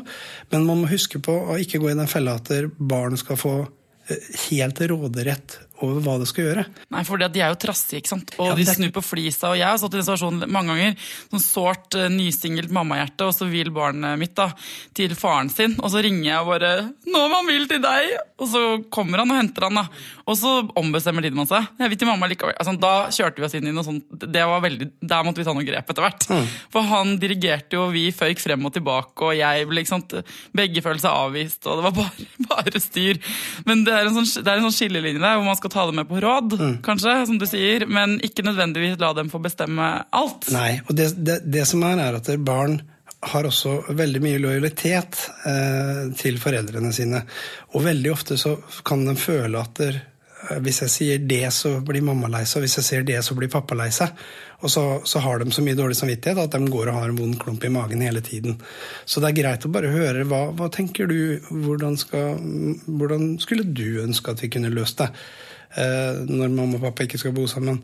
[0.51, 3.53] Men man må huske på å ikke gå i den fella at barn skal få
[3.63, 6.65] eh, helt råderett over hva det skal gjøre.
[6.93, 8.33] Nei, for de er jo trassige, ikke sant.
[8.37, 9.51] Og ja, de snur på flisa.
[9.53, 11.09] Og jeg har stått i den situasjonen mange ganger.
[11.31, 14.49] Sånn sårt, uh, nysingelt mammahjerte, og så vil barnet mitt da,
[14.97, 15.77] til faren sin.
[15.79, 16.73] Og så ringer jeg og bare
[17.09, 18.61] 'Nå er man vil til deg!' Og så
[18.93, 19.85] kommer han og henter han, da.
[20.29, 21.65] Og så ombestemmer Tidemann seg.
[21.79, 22.55] Jeg vil til mamma likevel.
[22.55, 24.05] Altså, da kjørte vi oss inn i noe sånt.
[24.09, 26.27] Det var veldig, Der måtte vi ta noen grep etter hvert.
[26.29, 26.47] Mm.
[26.71, 30.15] For han dirigerte jo, vi føyk frem og tilbake, og jeg ble ikke sant,
[30.55, 33.19] Begge følte seg avvist, og det var bare, bare styr.
[33.67, 35.85] Men det er en sånn, det er en sånn skillelinje der hvor man skal skal
[35.85, 36.77] ta dem med på råd, mm.
[36.83, 40.49] kanskje, som du sier, men ikke nødvendigvis la dem få bestemme alt.
[40.53, 42.81] Nei, og det, det, det som er, er at barn
[43.19, 47.25] har også veldig mye lojalitet eh, til foreldrene sine.
[47.75, 48.55] Og veldig ofte så
[48.87, 49.97] kan de føle at der,
[50.47, 53.19] eh, hvis jeg sier det, så blir mamma lei seg, og hvis jeg sier det,
[53.25, 54.15] så blir pappa lei seg.
[54.63, 57.19] Og så, så, har de så mye dårlig samvittighet at de går og har en
[57.19, 58.55] vond klump i magen hele tiden.
[59.05, 61.19] Så det er greit å bare høre hva, hva tenker du,
[61.51, 62.39] hvordan, skal,
[62.87, 65.11] hvordan skulle du ønske at vi kunne løst det?
[65.77, 67.77] Eh, når mamma og pappa ikke skal bo sammen.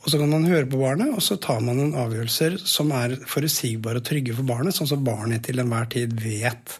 [0.00, 3.18] Og så kan man høre på barnet, og så tar man noen avgjørelser som er
[3.28, 6.78] forutsigbare og trygge for barnet, sånn som barnet til enhver tid vet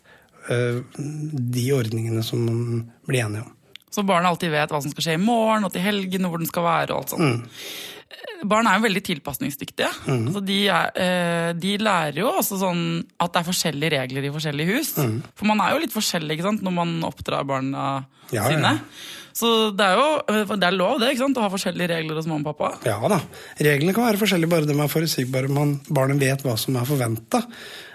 [0.48, 3.52] uh, de ordningene som man blir enige om.
[3.92, 6.40] Så barnet alltid vet hva som skal skje i morgen og til helgen, og hvor
[6.40, 6.94] den skal være.
[6.94, 7.44] og alt sånt.
[7.44, 8.48] Mm.
[8.48, 9.92] Barn er jo veldig tilpasningsdyktige.
[10.08, 10.26] Mm.
[10.30, 12.84] Altså de, er, de, lærer jo også sånn
[13.20, 14.94] at det er forskjellige regler i forskjellige hus.
[14.96, 15.18] Mm.
[15.36, 17.90] For man er jo litt forskjellig ikke sant, når man oppdrar barna
[18.32, 18.78] ja, sine.
[18.78, 19.18] Ja.
[19.36, 21.38] Så det er jo det er lov det, ikke sant?
[21.38, 22.88] å ha forskjellige regler hos mamma og pappa?
[22.88, 23.20] Ja da.
[23.60, 25.52] Reglene kan være forskjellige, bare de er forutsigbare.
[25.52, 27.44] Man, barnet vet hva som er forventa.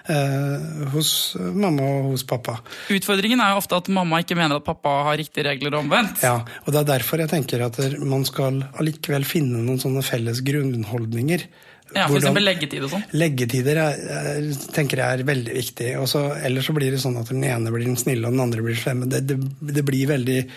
[0.06, 2.60] Eh, hos mamma og hos pappa.
[2.94, 6.22] Utfordringen er jo ofte at mamma ikke mener at pappa har riktige regler omvendt.
[6.26, 10.44] Ja, og det er derfor jeg tenker at man skal allikevel finne noen sånne felles
[10.46, 11.48] grunnholdninger
[11.94, 13.04] ja, for eksempel leggetid og sånn?
[13.16, 15.90] Leggetider er, er, tenker jeg er veldig viktig.
[16.02, 18.64] Også, ellers så blir det sånn at den ene blir den snille, og den andre
[18.66, 19.08] blir slemme.
[19.12, 19.38] Det, det,
[19.78, 20.48] det blir veldig eh,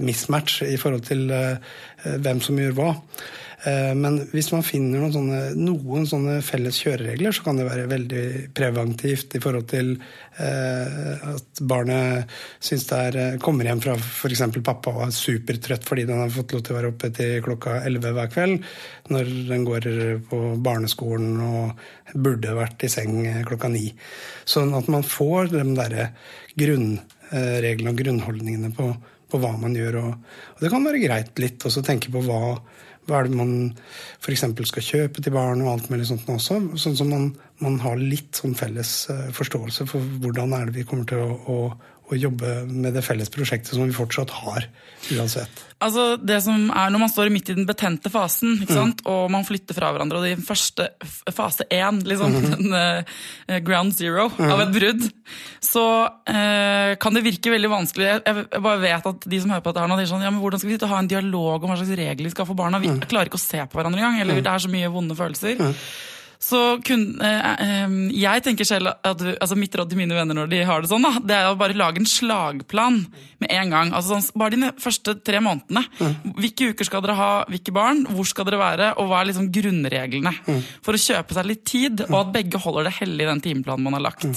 [0.00, 1.56] mismatch i forhold til uh,
[2.24, 2.92] hvem som gjør hva.
[3.64, 7.86] Eh, men hvis man finner noen sånne, noen sånne, felles kjøreregler, så kan det være
[7.88, 8.24] veldig
[8.56, 14.44] preventivt i forhold til eh, at barnet syns det er, eh, kommer hjem fra f.eks.
[14.58, 17.78] pappa og er supertrøtt fordi den har fått lov til å være oppe til klokka
[17.88, 18.68] 11 hver kveld,
[19.14, 19.90] når den går
[20.28, 23.16] på barneskolen og burde vært i seng
[23.48, 23.88] klokka 9.
[24.48, 26.10] Sånn at man får de derre
[26.60, 28.92] grunnreglene og grunnholdningene på,
[29.30, 30.00] på hva man gjør.
[30.02, 32.42] Og, og det kan være greit litt å tenke på hva
[33.04, 33.54] hva er det man
[34.22, 34.44] f.eks.
[34.70, 36.60] skal kjøpe til barn, og alt mulig sånt også.
[36.80, 37.26] Sånn som man,
[37.60, 41.36] man har litt sånn felles eh, forståelse for hvordan er det vi kommer til å,
[41.52, 41.58] å,
[42.14, 44.66] å jobbe med det felles prosjektet som vi fortsatt har,
[45.14, 45.62] uansett.
[45.84, 48.92] Altså det som er Når man står midt i den betente fasen, mm.
[49.10, 50.86] og man flytter fra hverandre, og i første
[51.34, 52.46] fase én, liksom, mm.
[52.54, 54.52] den uh, ground zero mm.
[54.54, 55.04] av et brudd,
[55.64, 58.08] så uh, kan det virke veldig vanskelig.
[58.08, 60.32] Jeg, jeg, bare vet at de som hører på dette, her nå, de sånn, ja,
[60.32, 62.46] men hvordan skal vi sitte og ha en dialog om hva slags regler vi skal
[62.46, 62.80] ha for barna?
[62.80, 63.04] Vi mhm.
[63.10, 64.20] klarer ikke å se på hverandre engang.
[64.22, 64.46] Eller mhm.
[64.46, 65.60] det er så mye vonde følelser.
[66.44, 70.50] Så kun, eh, eh, jeg tenker selv at altså Mitt råd til mine venner når
[70.50, 72.98] de har det sånn, da, det er å bare lage en slagplan
[73.40, 73.92] med en gang.
[73.96, 75.84] Altså sånn, Bare de første tre månedene.
[75.96, 76.34] Mm.
[76.42, 78.02] Hvilke uker skal dere ha hvilke barn?
[78.12, 78.90] Hvor skal dere være?
[79.00, 80.34] Og hva er liksom grunnreglene?
[80.44, 80.60] Mm.
[80.84, 83.86] For å kjøpe seg litt tid, og at begge holder det hellig i den timeplanen
[83.86, 84.26] man har lagt.
[84.28, 84.34] Mm.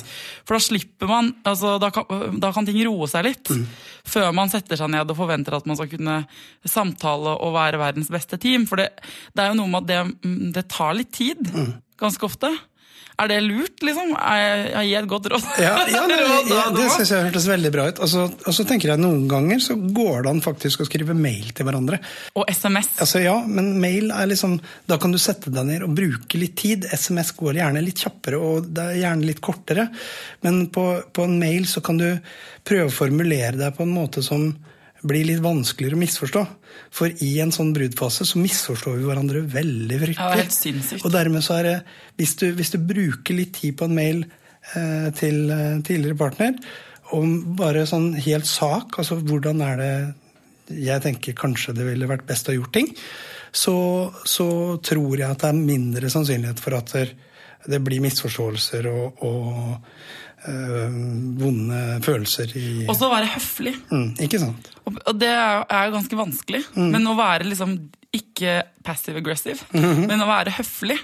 [0.48, 3.52] For da slipper man altså, da, kan, da kan ting roe seg litt.
[3.52, 3.66] Mm.
[4.08, 6.22] Før man setter seg ned og forventer at man skal kunne
[6.64, 8.70] samtale og være verdens beste team.
[8.70, 8.94] For det,
[9.36, 11.52] det er jo noe med at det, mm, det tar litt tid.
[11.98, 12.52] Ganske ofte.
[13.18, 14.12] Er det lurt, liksom?
[14.14, 15.46] Jeg gir et godt råd.
[15.58, 16.18] Ja, ja det,
[16.52, 18.02] ja, det syns jeg hørtes veldig bra ut.
[18.06, 21.16] Og så, og så, tenker jeg Noen ganger så går det an faktisk å skrive
[21.18, 21.98] mail til hverandre.
[22.38, 22.92] Og SMS.
[23.02, 26.54] Altså Ja, men mail er liksom Da kan du sette deg ned og bruke litt
[26.62, 26.86] tid.
[26.94, 29.90] SMS går gjerne litt kjappere, og det er gjerne litt kortere.
[30.46, 32.12] Men på, på en mail så kan du
[32.68, 34.52] prøve å formulere deg på en måte som
[35.08, 36.44] blir litt vanskeligere å misforstå.
[36.94, 40.48] For i en sånn brudfase så misforstår vi hverandre veldig fryktelig.
[40.68, 41.00] Ja.
[41.02, 41.78] Og dermed så er det,
[42.20, 46.60] hvis du, hvis du bruker litt tid på en mail eh, til eh, tidligere partner,
[47.16, 49.92] om bare sånn helt sak, altså hvordan er det
[50.68, 52.90] jeg tenker kanskje det ville vært best å ha gjort ting,
[53.56, 53.78] så,
[54.28, 54.50] så
[54.84, 56.94] tror jeg at det er mindre sannsynlighet for at
[57.68, 63.74] det, blir misforståelser og, og vonde følelser i Og så være høflig.
[63.92, 64.70] mm, Ikke sant?
[64.86, 66.64] Og det er jo- ganske vanskelig.
[66.76, 66.92] Mm.
[66.92, 70.08] Men å være liksom ikke passive-aggressive, Mhm.
[70.08, 70.98] men å være høflig.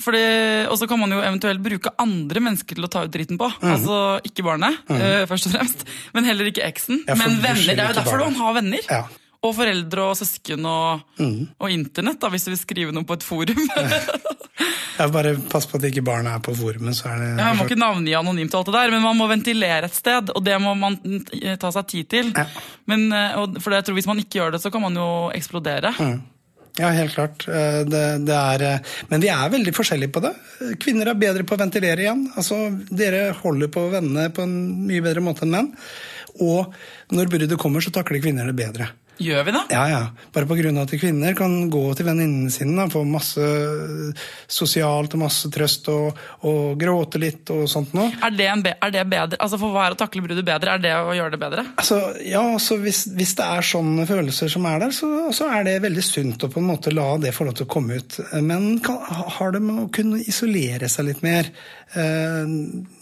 [0.00, 3.36] Fordi- Og så kan man jo eventuelt bruke andre mennesker til å ta ut dritten
[3.38, 3.50] på.
[3.50, 3.72] -hmm.
[3.74, 7.04] Altså ikke barnet, eh, først og fremst, men heller ikke eksen.
[7.08, 7.74] Ja, men venner.
[7.74, 8.78] Det er jo derfor man har venner.
[8.88, 9.02] Ja.
[9.02, 9.08] Mhm.
[9.40, 11.00] Og foreldre og søsken og,
[11.60, 13.54] og internett, da, hvis du vil skrive noe på et forum.
[14.98, 17.60] Jeg bare pass på at ikke barna er på forumet, så er det Ja, man
[17.60, 20.56] må ikke navngi anonymt, alt det der, men man må ventilere et sted, og det
[20.62, 20.98] må man
[21.38, 22.32] eh, ta seg tid til.
[22.34, 22.48] Ja.
[22.90, 25.94] Men, eh, for jeg tror Hvis man ikke gjør det, så kan man jo eksplodere.
[26.78, 27.46] Ja, helt klart.
[27.48, 30.34] Eh, Det, det er, men vi er veldig forskjellige på det.
[30.82, 32.28] Kvinner er bedre på å ventilere igjen.
[32.36, 34.56] Altså, dere holder på vennene på en
[34.86, 35.72] mye bedre måte enn menn.
[36.44, 36.74] Og
[37.14, 38.92] når bruddet kommer, så takler kvinner det bedre.
[39.18, 39.62] Gjør vi det?
[39.74, 40.02] Ja, ja.
[40.34, 43.46] Bare av at kvinner kan gå til venninnene sine og få masse
[44.46, 48.12] sosialt og masse trøst og, og gråte litt og sånt noe.
[48.22, 49.40] Er det, en be er det bedre?
[49.42, 50.76] Altså For hva er å takle bruddet bedre?
[50.76, 51.66] Er det å gjøre det bedre?
[51.82, 55.66] Altså, ja, altså hvis, hvis det er sånne følelser som er der, så, så er
[55.66, 58.20] det veldig sunt å på en måte la det få lov til å komme ut.
[58.44, 59.02] Men kan,
[59.38, 61.50] har det med å kunne isolere seg litt mer
[61.98, 62.54] eh,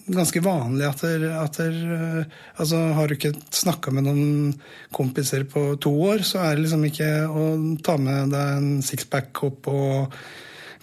[0.06, 4.54] ganske vanlig at, der, at der, eh, altså, Har du ikke snakka med noen
[4.94, 7.46] kompiser på to år, så er det liksom ikke å
[7.84, 10.16] ta med deg en sixpack opp og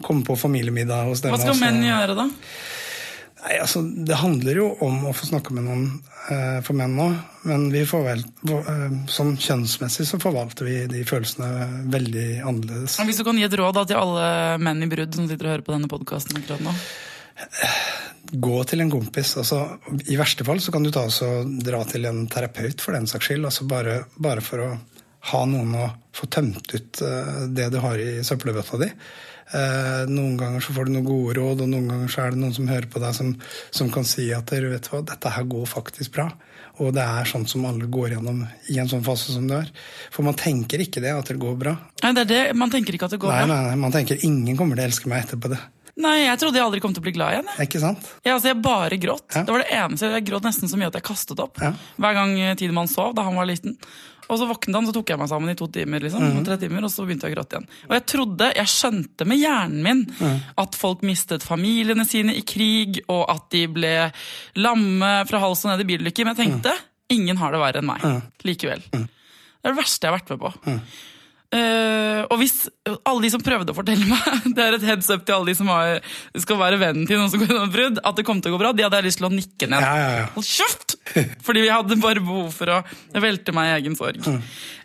[0.03, 1.35] komme på familiemiddag hos dem.
[1.35, 2.29] Hva skal menn gjøre da?
[3.43, 5.87] Nei, altså, Det handler jo om å få snakke med noen
[6.31, 7.15] eh, for menn òg,
[7.49, 12.99] men vi forvel, eh, som kjønnsmessig så forvalter vi de følelsene veldig annerledes.
[13.03, 14.29] Hvis du kan gi et råd da, til alle
[14.63, 16.75] menn i brudd som sitter og hører på denne podkasten akkurat nå.
[18.31, 19.35] Gå til en kompis.
[19.37, 23.07] altså I verste fall så kan du ta og dra til en terapeut for den
[23.09, 23.45] saks skyld.
[23.45, 24.71] altså Bare, bare for å
[25.33, 28.89] ha noen å få tømt ut eh, det du har i søppelbøtta di.
[29.53, 32.41] Eh, noen ganger så får du noen gode råd, og noen ganger så er det
[32.41, 33.29] noen som hører på deg som,
[33.75, 36.29] som kan si at vet hva, dette her går faktisk bra.
[36.81, 38.41] Og det er sånn som alle går gjennom
[38.73, 39.69] i en sånn fase som du er.
[40.11, 41.75] For man tenker ikke det, at det går bra.
[42.01, 42.41] Nei, det er det.
[42.57, 43.53] Man tenker ikke at det går Nei, bra.
[43.53, 45.61] nei, nei, Man tenker ingen kommer til å elske meg etterpå det.
[46.01, 47.49] Nei, jeg trodde jeg aldri kom til å bli glad igjen.
[47.57, 48.07] Jeg, Ikke sant?
[48.23, 49.27] jeg, altså, jeg bare gråt.
[49.35, 49.43] Ja.
[49.45, 50.09] Det var det eneste.
[50.15, 51.59] Jeg gråt nesten så mye at jeg kastet opp.
[51.61, 51.69] Ja.
[52.01, 53.75] Hver gang Tidemann sov da han var liten.
[54.31, 56.45] Og så våknet han, så tok jeg meg sammen i to timer, liksom, Mhm.
[56.47, 57.67] tre timer, og så begynte jeg å gråte igjen.
[57.89, 60.05] Og jeg trodde, jeg skjønte med hjernen min
[60.57, 64.11] at folk mistet familiene sine i krig, og at de ble
[64.55, 66.25] lamme fra hals og ned i bilulykker.
[66.25, 66.73] Men jeg tenkte,
[67.13, 68.01] ingen har det verre enn meg.
[68.47, 68.81] Likevel.
[68.89, 70.79] Det er det verste jeg har vært med på.
[71.53, 72.65] Eh, og hvis
[73.05, 75.57] alle de som prøvde å fortelle meg Det er et heads up til alle de
[75.59, 75.99] som har,
[76.41, 78.61] skal være vennen til noen som går gjennom brudd, at det kom til å gå
[78.63, 79.85] bra, de hadde jeg lyst til å nikke ned.
[79.85, 80.27] Ja, ja, ja.
[80.33, 80.97] Hold kjeft!
[81.45, 82.79] Fordi vi hadde bare behov for å
[83.21, 84.23] velte meg i egen sorg.
[84.25, 84.39] Mm.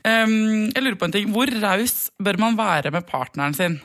[0.08, 0.36] Um,
[0.74, 1.32] jeg lurer på en ting.
[1.32, 3.78] Hvor raus bør man være med partneren sin?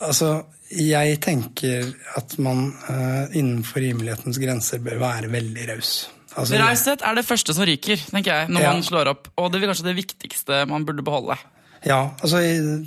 [0.00, 0.34] Altså,
[0.70, 5.94] jeg tenker at man uh, innenfor rimelighetens grenser bør være veldig raus.
[6.36, 8.72] Altså, Raushet er det første som ryker, tenker jeg, når Ja.
[8.72, 9.28] man slår opp.
[9.36, 11.36] Og det er kanskje det viktigste man burde beholde.
[11.84, 12.86] Ja, altså i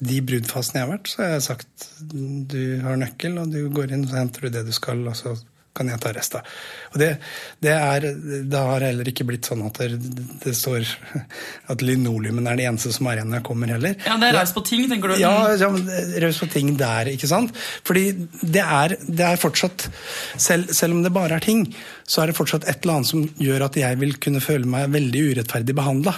[0.00, 1.88] de bruddfasene jeg har vært, så har jeg sagt
[2.48, 5.34] du har nøkkel, og du går inn, og henter du det du skal, og så
[5.76, 6.46] kan jeg ta resten.
[6.90, 7.08] Og det,
[7.62, 8.06] det, er,
[8.50, 10.00] det har heller ikke blitt sånn at det,
[10.42, 10.86] det står
[11.72, 13.94] at linoleumen er det eneste som er igjen når jeg kommer heller.
[14.06, 15.16] Ja, det er raus på ting, tenker du?
[15.22, 15.70] Ja, ja
[16.26, 17.54] raus på ting der, ikke sant?
[17.86, 18.06] Fordi
[18.42, 19.86] det er, det er fortsatt
[20.34, 21.68] selv, selv om det bare er ting,
[22.02, 24.90] så er det fortsatt et eller annet som gjør at jeg vil kunne føle meg
[24.94, 26.16] veldig urettferdig behandla.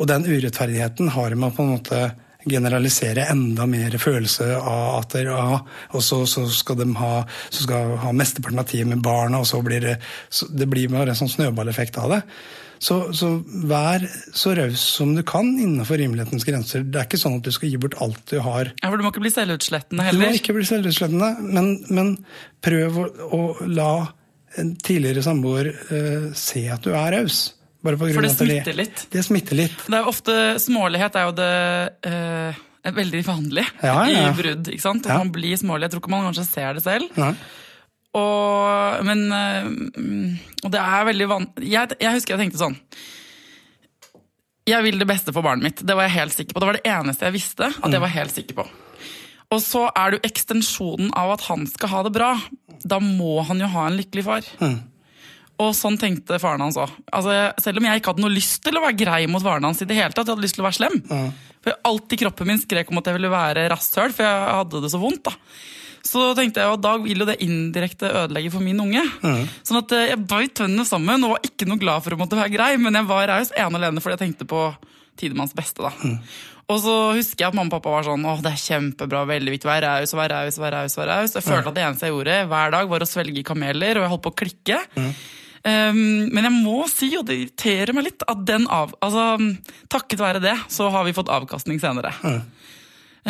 [0.00, 2.04] Og den urettferdigheten har man på en måte
[2.48, 7.12] generalisere enda mer følelse av at det, ja, og så, så skal de ha,
[7.50, 9.98] så skal ha mesteparten av tida med barna, og så blir det
[10.28, 12.20] så Det blir bare en sånn snøballeffekt av det.
[12.80, 13.34] Så, så
[13.68, 16.86] vær så raus som du kan innenfor rimelighetens grenser.
[16.88, 18.70] Det er ikke sånn at du skal gi bort alt du har.
[18.80, 20.30] Ja, for Du må ikke bli selvutslettende heller?
[20.30, 22.14] Du må ikke bli selvutslettende, men, men
[22.64, 23.92] prøv å, å la
[24.58, 27.42] en tidligere samboer eh, se at du er raus.
[27.82, 29.06] For det smitter litt.
[29.12, 29.78] Det smitter litt.
[29.86, 31.52] Det er jo ofte, Smålighet er jo det
[32.10, 34.26] eh, er veldig vanlig Ja, ja.
[34.28, 34.68] i brudd.
[34.68, 35.06] ikke sant?
[35.06, 35.18] At Ja.
[35.22, 35.88] Man blir smålig.
[35.88, 37.08] Jeg tror ikke man kanskje ser det selv.
[38.10, 41.44] Og, men eh, mm, Og det er veldig van...
[41.62, 42.74] Jeg, jeg husker jeg tenkte sånn
[44.66, 45.82] Jeg vil det beste for barnet mitt.
[45.86, 46.60] Det var jeg helt sikker på.
[46.62, 47.70] Det var det eneste jeg visste.
[47.70, 48.66] at jeg var helt sikker på.
[49.50, 52.28] Og så er det jo ekstensjonen av at han skal ha det bra.
[52.86, 54.46] Da må han jo ha en lykkelig far.
[55.60, 56.92] Og sånn tenkte faren hans òg.
[57.12, 59.82] Altså, selv om jeg ikke hadde noe lyst til å være grei mot faren hans,
[59.84, 60.96] i det hele tatt, jeg hadde lyst til å være slem.
[61.60, 64.80] For alt i kroppen min skrek om at jeg ville være rasshøl, for jeg hadde
[64.86, 65.26] det så vondt.
[65.28, 65.34] da.
[66.00, 69.02] Så tenkte jeg at da vil jo det indirekte ødelegge for min unge.
[69.68, 72.38] Sånn at eh, jeg bøyt tennene sammen og var ikke noe glad for å måtte
[72.40, 74.62] være grei, men jeg var raus ene og alene fordi jeg tenkte på
[75.20, 75.84] Tidemanns beste.
[75.84, 75.92] da.
[76.70, 79.52] Og så husker jeg at mamma og pappa var sånn åh, det er kjempebra, veldig
[79.58, 80.96] viktig, vær raus, vær raus, vær raus.
[80.96, 81.34] vær raus.
[81.36, 84.12] Jeg følte at det eneste jeg gjorde hver dag, var å svelge kameler, og jeg
[84.14, 84.78] holdt på å klikke.
[85.60, 89.34] Um, men jeg må si, og det irriterer meg litt, at den av, altså,
[89.92, 92.14] takket være det, så har vi fått avkastning senere.
[92.24, 92.40] Mm.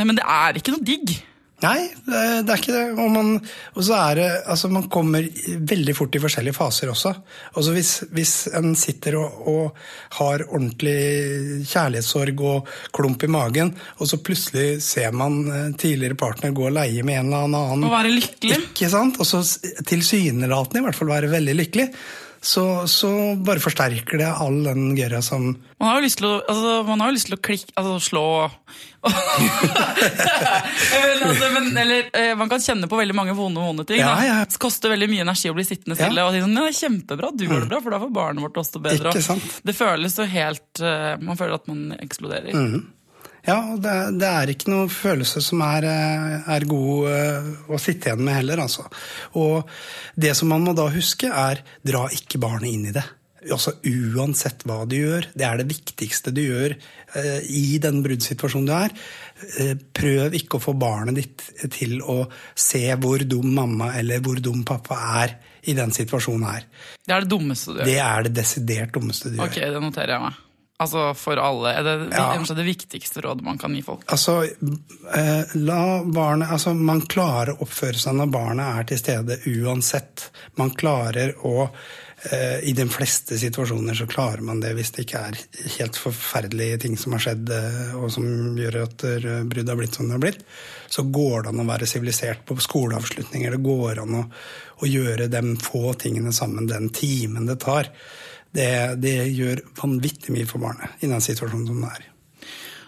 [0.06, 1.16] Men det er ikke noe digg.
[1.60, 2.84] Nei, det er ikke det.
[2.94, 3.34] Og, man,
[3.74, 5.26] og så er det Altså, man kommer
[5.72, 7.12] veldig fort i forskjellige faser også.
[7.52, 9.82] Altså hvis, hvis en sitter og, og
[10.20, 16.56] har ordentlig kjærlighetssorg og klump i magen, og så plutselig ser man eh, tidligere partner
[16.56, 18.58] gå og leie med en eller annen Og være lykkelig.
[18.70, 19.20] Ikke sant?
[19.20, 19.44] Og så
[19.88, 21.88] tilsynelatende i hvert fall være veldig lykkelig.
[22.40, 23.10] Så, så
[23.44, 27.02] bare forsterker det all den gørra som Man har jo lyst til å, altså, man
[27.02, 28.22] har jo lyst til å klikke, altså slå
[30.92, 34.02] men, altså, men, eller, eh, Man kan kjenne på veldig mange vonde vonde ting.
[34.02, 34.38] Ja, ja.
[34.44, 36.10] Det koster veldig mye energi å bli sittende Ja.
[36.26, 38.44] og si sånn, ja, det er kjempebra, du gjør det bra, for da får barnet
[38.44, 39.12] vårt også bedre.
[39.64, 42.52] Det føles så helt eh, Man føler at man eksploderer.
[42.52, 42.80] Mm.
[43.46, 47.80] Ja, og det, det er ikke noe følelse som er, eh, er god eh, å
[47.80, 48.84] sitte igjen med heller, altså.
[49.40, 49.64] Og
[50.20, 53.06] det som man må da huske, er dra ikke barnet inn i det.
[53.48, 56.74] Altså Uansett hva du gjør, det er det viktigste du gjør
[57.16, 58.92] eh, i den bruddsituasjonen du er.
[59.62, 64.42] Eh, prøv ikke å få barnet ditt til å se hvor dum mamma eller hvor
[64.44, 65.38] dum pappa er
[65.70, 66.68] i den situasjonen her.
[67.06, 67.88] Det er det dummeste du gjør.
[67.88, 69.74] Det er det desidert dummeste du Ok, gjør.
[69.78, 70.38] det noterer jeg meg.
[70.80, 71.74] Altså For alle.
[71.76, 72.54] Er det Ja.
[72.56, 74.04] det viktigste rådet man kan gi folk?
[74.08, 74.44] Altså,
[75.14, 80.30] eh, la barnet Altså, man klarer å oppføre seg når barnet er til stede uansett.
[80.56, 81.68] Man klarer å
[82.62, 85.38] I de fleste situasjoner så klarer man det hvis det ikke er
[85.78, 89.96] helt forferdelige ting som har skjedd, eh, og som gjør at eh, bruddet har blitt
[89.96, 90.42] som det har blitt.
[90.92, 93.56] Så går det an å være sivilisert på skoleavslutninger.
[93.56, 94.24] Det går an å,
[94.84, 97.88] å gjøre de få tingene sammen den timen det tar.
[98.52, 98.68] Det,
[99.00, 102.06] det gjør vanvittig mye for barnet i den situasjonen som det er.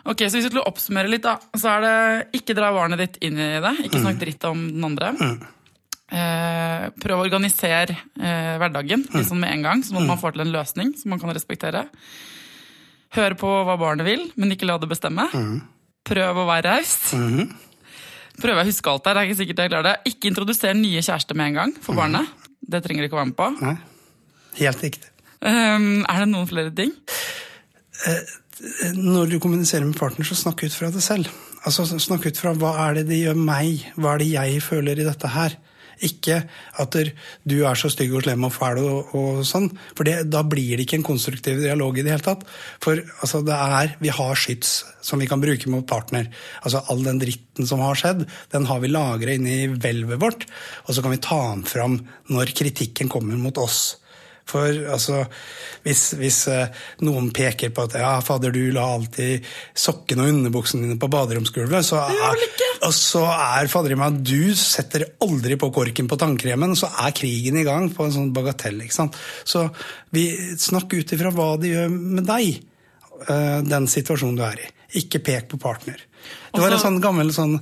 [0.03, 1.97] Ok, så Hvis vi skulle oppsummere litt, da, så er det
[2.43, 3.75] ikke dra barnet ditt inn i det.
[3.87, 5.13] Ikke snakk dritt om den andre.
[6.13, 10.45] Eh, prøv å organisere eh, hverdagen liksom med en gang, sånn at man får til
[10.45, 11.87] en løsning som man kan respektere.
[13.17, 15.25] Hør på hva barnet vil, men ikke la det bestemme.
[16.09, 16.93] Prøv å være raus.
[18.43, 19.15] Prøv å huske alt der.
[19.15, 20.13] det er ikke sikkert jeg klarer det.
[20.13, 22.29] Ikke introduser nye kjærester med en gang for barnet.
[22.61, 23.49] Det trenger de ikke å være med på.
[23.61, 23.75] Nei,
[24.61, 25.09] helt riktig.
[25.43, 26.93] Um, er det noen flere ting?
[29.01, 31.29] Når du kommuniserer med partner, så snakk ut fra det selv.
[31.67, 34.99] Altså Snakk ut fra hva er det det gjør meg, hva er det jeg føler
[34.99, 35.57] i dette her.
[36.03, 36.41] Ikke
[36.83, 36.97] at
[37.49, 39.69] du er så stygg og slem og fæl og, og sånn.
[39.97, 42.45] For det, da blir det ikke en konstruktiv dialog i det hele tatt.
[42.83, 46.29] For altså, det er, vi har skyts som vi kan bruke mot partner.
[46.63, 50.47] Altså All den dritten som har skjedd, den har vi lagra inni hvelvet vårt.
[50.87, 51.99] Og så kan vi ta den fram
[52.33, 54.02] når kritikken kommer mot oss.
[54.49, 55.23] For altså,
[55.85, 59.47] hvis, hvis eh, noen peker på at ja, fader, du la alltid
[59.79, 62.45] sokkene og underbuksene dine på baderomsgulvet, så er,
[62.83, 67.17] og så er fader i meg du setter aldri på korken på tannkremen, så er
[67.17, 68.83] krigen i gang på en sånn bagatell.
[68.85, 69.19] ikke sant?
[69.45, 69.69] Så
[70.15, 70.29] vi
[70.61, 72.63] snakk ut ifra hva det gjør med deg,
[73.29, 74.73] eh, den situasjonen du er i.
[75.03, 76.09] Ikke pek på partner.
[76.53, 77.57] Det var en sånn gammel sånn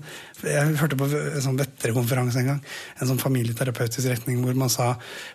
[0.47, 2.61] Jeg hørte på en sånn vetterekonferanse en gang.
[3.01, 4.93] En sånn familieterapeutisk retning hvor man sa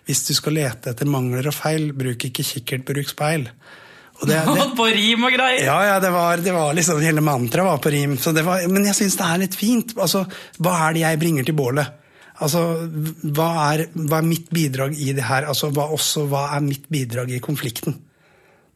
[0.08, 3.48] hvis du skal lete etter mangler og feil, bruk ikke kikkert, bruk speil.
[4.20, 5.66] Og det, det, På rim og greier!
[5.66, 8.16] ja, ja, det var, det var liksom Hele mantraet var på rim.
[8.20, 9.94] Så det var, men jeg syns det er litt fint.
[10.00, 10.24] Altså,
[10.62, 12.02] hva er det jeg bringer til bålet?
[12.36, 12.62] Altså,
[13.32, 15.48] hva er, hva er mitt bidrag i det her?
[15.48, 17.96] Altså, hva, også, hva er mitt bidrag i konflikten?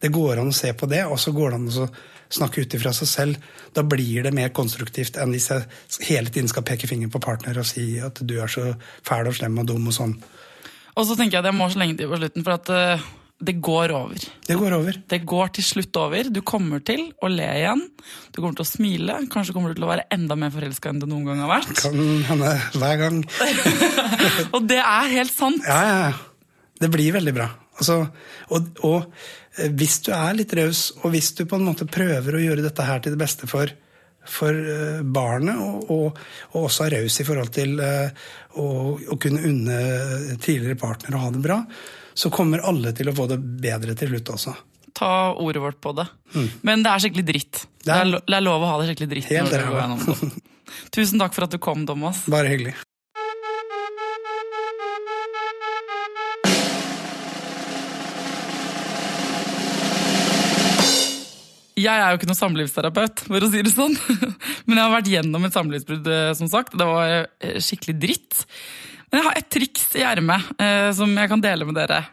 [0.01, 1.89] Det går an å se på det, og så går det an å
[2.31, 3.49] snakke ut ifra seg selv.
[3.75, 5.65] Da blir det mer konstruktivt enn hvis jeg
[6.09, 8.73] hele tiden skal peke finger på partner og si at du er så
[9.07, 10.15] fæl og slem og dum og sånn.
[10.97, 13.03] Og så tenker jeg at jeg må så lenge til på slutten, for at eh,
[13.41, 14.25] det går over.
[14.47, 14.97] Det går over.
[15.09, 16.29] Det går til slutt over.
[16.29, 17.81] Du kommer til å le igjen.
[18.29, 19.15] Du kommer til å smile.
[19.33, 21.71] Kanskje kommer du til å være enda mer forelska enn du noen gang har vært.
[21.79, 23.23] Kan hende hver gang.
[24.55, 25.65] Og det er helt sant.
[25.65, 26.13] Ja, ja, ja.
[26.81, 27.49] Det blir veldig bra.
[27.81, 27.95] Altså,
[28.53, 28.97] og, og
[29.57, 32.65] eh, hvis du er litt raus, og hvis du på en måte prøver å gjøre
[32.67, 33.71] dette her til det beste for,
[34.29, 36.19] for eh, barnet, og, og,
[36.53, 38.27] og også er raus i forhold til eh,
[38.61, 38.67] å,
[39.01, 39.79] å kunne unne
[40.43, 41.57] tidligere partner å ha det bra,
[42.13, 44.53] så kommer alle til å få det bedre til slutt også.
[44.93, 46.03] Ta ordet vårt på det.
[46.67, 47.61] Men det er skikkelig dritt.
[47.85, 49.29] Det er- det er lov å ha det skikkelig dritt.
[49.31, 49.93] Helt når du går
[50.27, 50.41] det.
[50.99, 52.19] Tusen takk for at du kom, Thomas.
[52.29, 52.75] Bare hyggelig.
[61.79, 63.95] Jeg er jo ikke noen samlivsterapeut, for å si det sånn.
[64.67, 66.75] Men jeg har vært gjennom et samlivsbrudd, eh, som sagt.
[66.77, 68.39] Det var eh, skikkelig dritt.
[69.11, 72.03] Men jeg har et triks i ermet eh, som jeg kan dele med dere.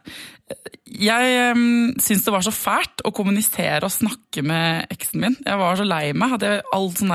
[0.88, 1.52] Jeg
[2.00, 5.36] syns det var så fælt å kommunisere og snakke med eksen min.
[5.44, 6.32] Jeg var så lei meg.
[6.36, 7.12] Hadde all sånn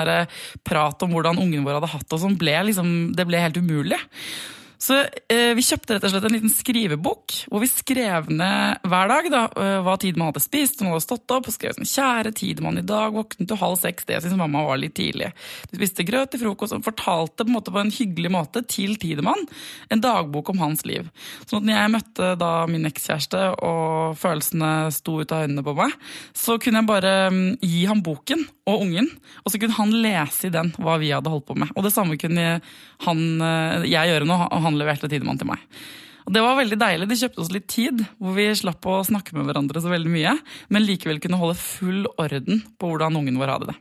[0.68, 3.98] prat om hvordan ungen vår hadde hatt det, sånn, ble liksom, det ble helt umulig.
[4.84, 4.98] Så
[5.32, 9.28] eh, Vi kjøpte rett og slett en liten skrivebok hvor vi skrev ned hver dag
[9.32, 10.82] da, hva hva Tidemann hadde spist.
[10.82, 14.08] Man hadde stått opp og skrev sånn 'Kjære Tidemann, i dag våknet du halv seks.'
[14.10, 15.32] Det synes mamma var litt tidlig.
[15.70, 18.96] Du spiste grøt til frokost og fortalte på en måte på en hyggelig måte til
[19.00, 19.46] Tidemann
[19.94, 21.10] en dagbok om hans liv.
[21.46, 25.78] Sånn at når jeg møtte da min ekskjæreste og følelsene sto ut av øynene på
[25.78, 25.96] meg,
[26.34, 29.10] så kunne jeg bare mm, gi ham boken og ungen,
[29.44, 31.72] og så kunne han lese i den hva vi hadde holdt på med.
[31.76, 32.62] Og det samme kunne
[33.04, 34.38] han, eh, jeg gjøre nå.
[34.64, 35.62] han han leverte Tidemann til meg.
[36.24, 37.08] Og Det var veldig deilig.
[37.10, 40.38] De kjøpte oss litt tid, hvor vi slapp å snakke med hverandre så veldig mye,
[40.72, 43.80] men likevel kunne holde full orden på hvordan ungen vår hadde det.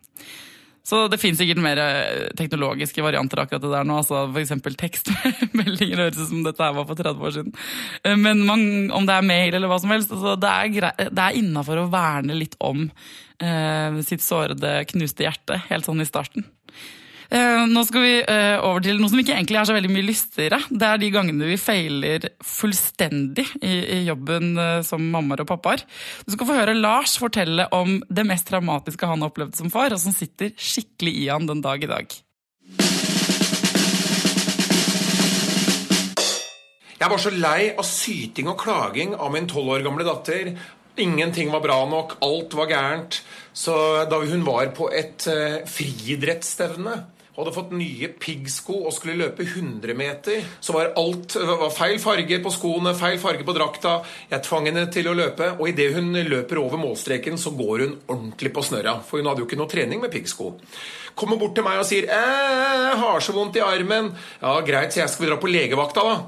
[0.82, 4.00] Så det finnes sikkert mer eh, teknologiske varianter akkurat det der nå.
[4.00, 4.50] altså F.eks.
[4.80, 7.52] tekstmeldinger høres ut som dette her var for 30 år siden.
[8.02, 8.64] Eh, men man,
[8.98, 12.34] om det er mail eller hva som helst, altså det er, er innafor å verne
[12.34, 16.50] litt om eh, sitt sårede, knuste hjerte helt sånn i starten.
[17.32, 20.04] Eh, nå skal vi eh, over til noe som ikke egentlig er så veldig mye
[20.04, 20.58] lystigere.
[20.68, 25.80] Det er de gangene vi feiler fullstendig i jobben eh, som mammaer og pappaer.
[26.26, 29.94] Du skal få høre Lars fortelle om det mest traumatiske han har opplevd som far,
[29.96, 32.18] og som sitter skikkelig i han den dag i dag.
[37.00, 40.52] Jeg var så lei av syting og klaging av min tolv år gamle datter.
[41.00, 43.22] Ingenting var bra nok, alt var gærent.
[43.56, 43.72] Så
[44.08, 45.24] da hun var på et
[45.72, 47.00] friidrettsstevne
[47.32, 52.38] hadde fått nye piggsko og skulle løpe 100 meter, så var alt var feil farge
[52.44, 53.94] på skoene, feil farge på drakta.
[54.28, 57.96] Jeg tvang henne til å løpe, og idet hun løper over målstreken, så går hun
[58.04, 58.98] ordentlig på snørra.
[59.08, 60.52] For hun hadde jo ikke noe trening med piggsko.
[61.16, 64.12] Kommer bort til meg og sier 'Jeg har så vondt i armen'.
[64.40, 66.24] Ja, greit, så jeg skal vi dra på legevakta, da?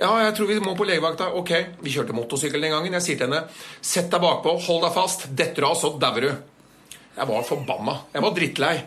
[0.00, 1.34] Ja, jeg tror vi må på legevakta.
[1.34, 1.50] Ok,
[1.82, 2.92] vi kjørte motorsykkel den gangen.
[2.92, 3.48] Jeg sier til henne
[3.82, 5.34] 'Sett deg bakpå, hold deg fast.
[5.34, 6.36] Detter du av, så dauer du'.
[7.16, 7.98] Jeg var forbanna.
[8.14, 8.84] Jeg var drittlei.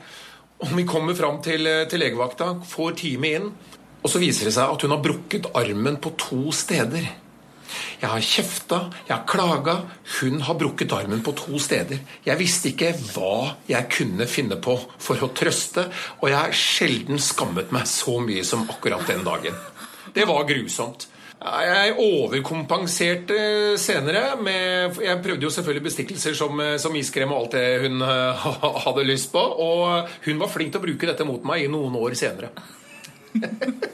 [0.62, 3.52] Og vi kommer fram til, eh, til legevakta, får time inn,
[4.02, 7.10] og så viser det seg at hun har brukket armen på to steder.
[8.02, 9.76] Jeg har kjefta, jeg har klaga.
[10.20, 12.00] Hun har brukket armen på to steder.
[12.26, 15.86] Jeg visste ikke hva jeg kunne finne på for å trøste,
[16.20, 19.56] og jeg har sjelden skammet meg så mye som akkurat den dagen.
[20.14, 21.08] Det var grusomt.
[21.42, 23.38] Jeg overkompenserte
[23.82, 24.36] senere.
[24.46, 28.46] Med, jeg prøvde jo selvfølgelig bestikkelser som, som iskrem og alt det hun uh,
[28.86, 29.42] hadde lyst på.
[29.42, 32.54] Og hun var flink til å bruke dette mot meg i noen år senere.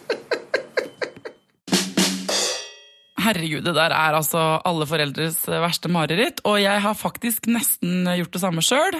[3.27, 6.41] herregud, det der er altså alle foreldres verste mareritt.
[6.47, 8.97] Og jeg har faktisk nesten gjort det samme sjøl.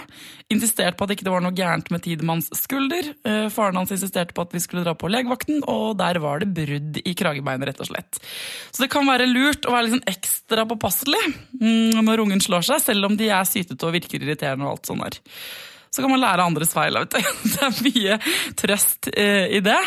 [0.53, 3.11] Insistert på at det ikke var noe gærent med Tidemanns skulder.
[3.27, 6.51] Eh, faren hans insisterte på at vi skulle dra på legevakten, og der var det
[6.55, 8.21] brudd i kragebeinet, rett og slett.
[8.71, 11.23] Så det kan være lurt å være liksom ekstra påpasselig
[11.59, 14.91] mm, når ungen slår seg, selv om de er sytete og virker irriterende og alt
[14.91, 15.21] sånt der
[15.91, 16.97] så kan man lære andres feil.
[17.11, 17.23] Det
[17.63, 18.19] er mye
[18.59, 19.79] trøst eh, i det.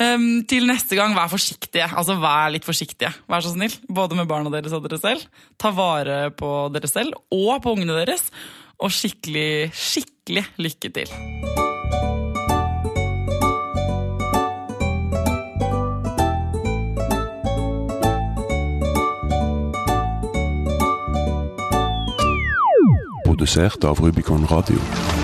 [0.00, 1.88] Um, til neste gang, vær forsiktige.
[1.88, 3.12] Altså, Vær litt forsiktige.
[3.30, 3.74] Vær så snill.
[3.88, 5.26] Både med barna deres og dere selv.
[5.60, 8.30] Ta vare på dere selv og på ungene deres.
[8.82, 11.14] Og skikkelig, skikkelig lykke til.
[23.24, 25.15] Produsert av Rubicon Radio.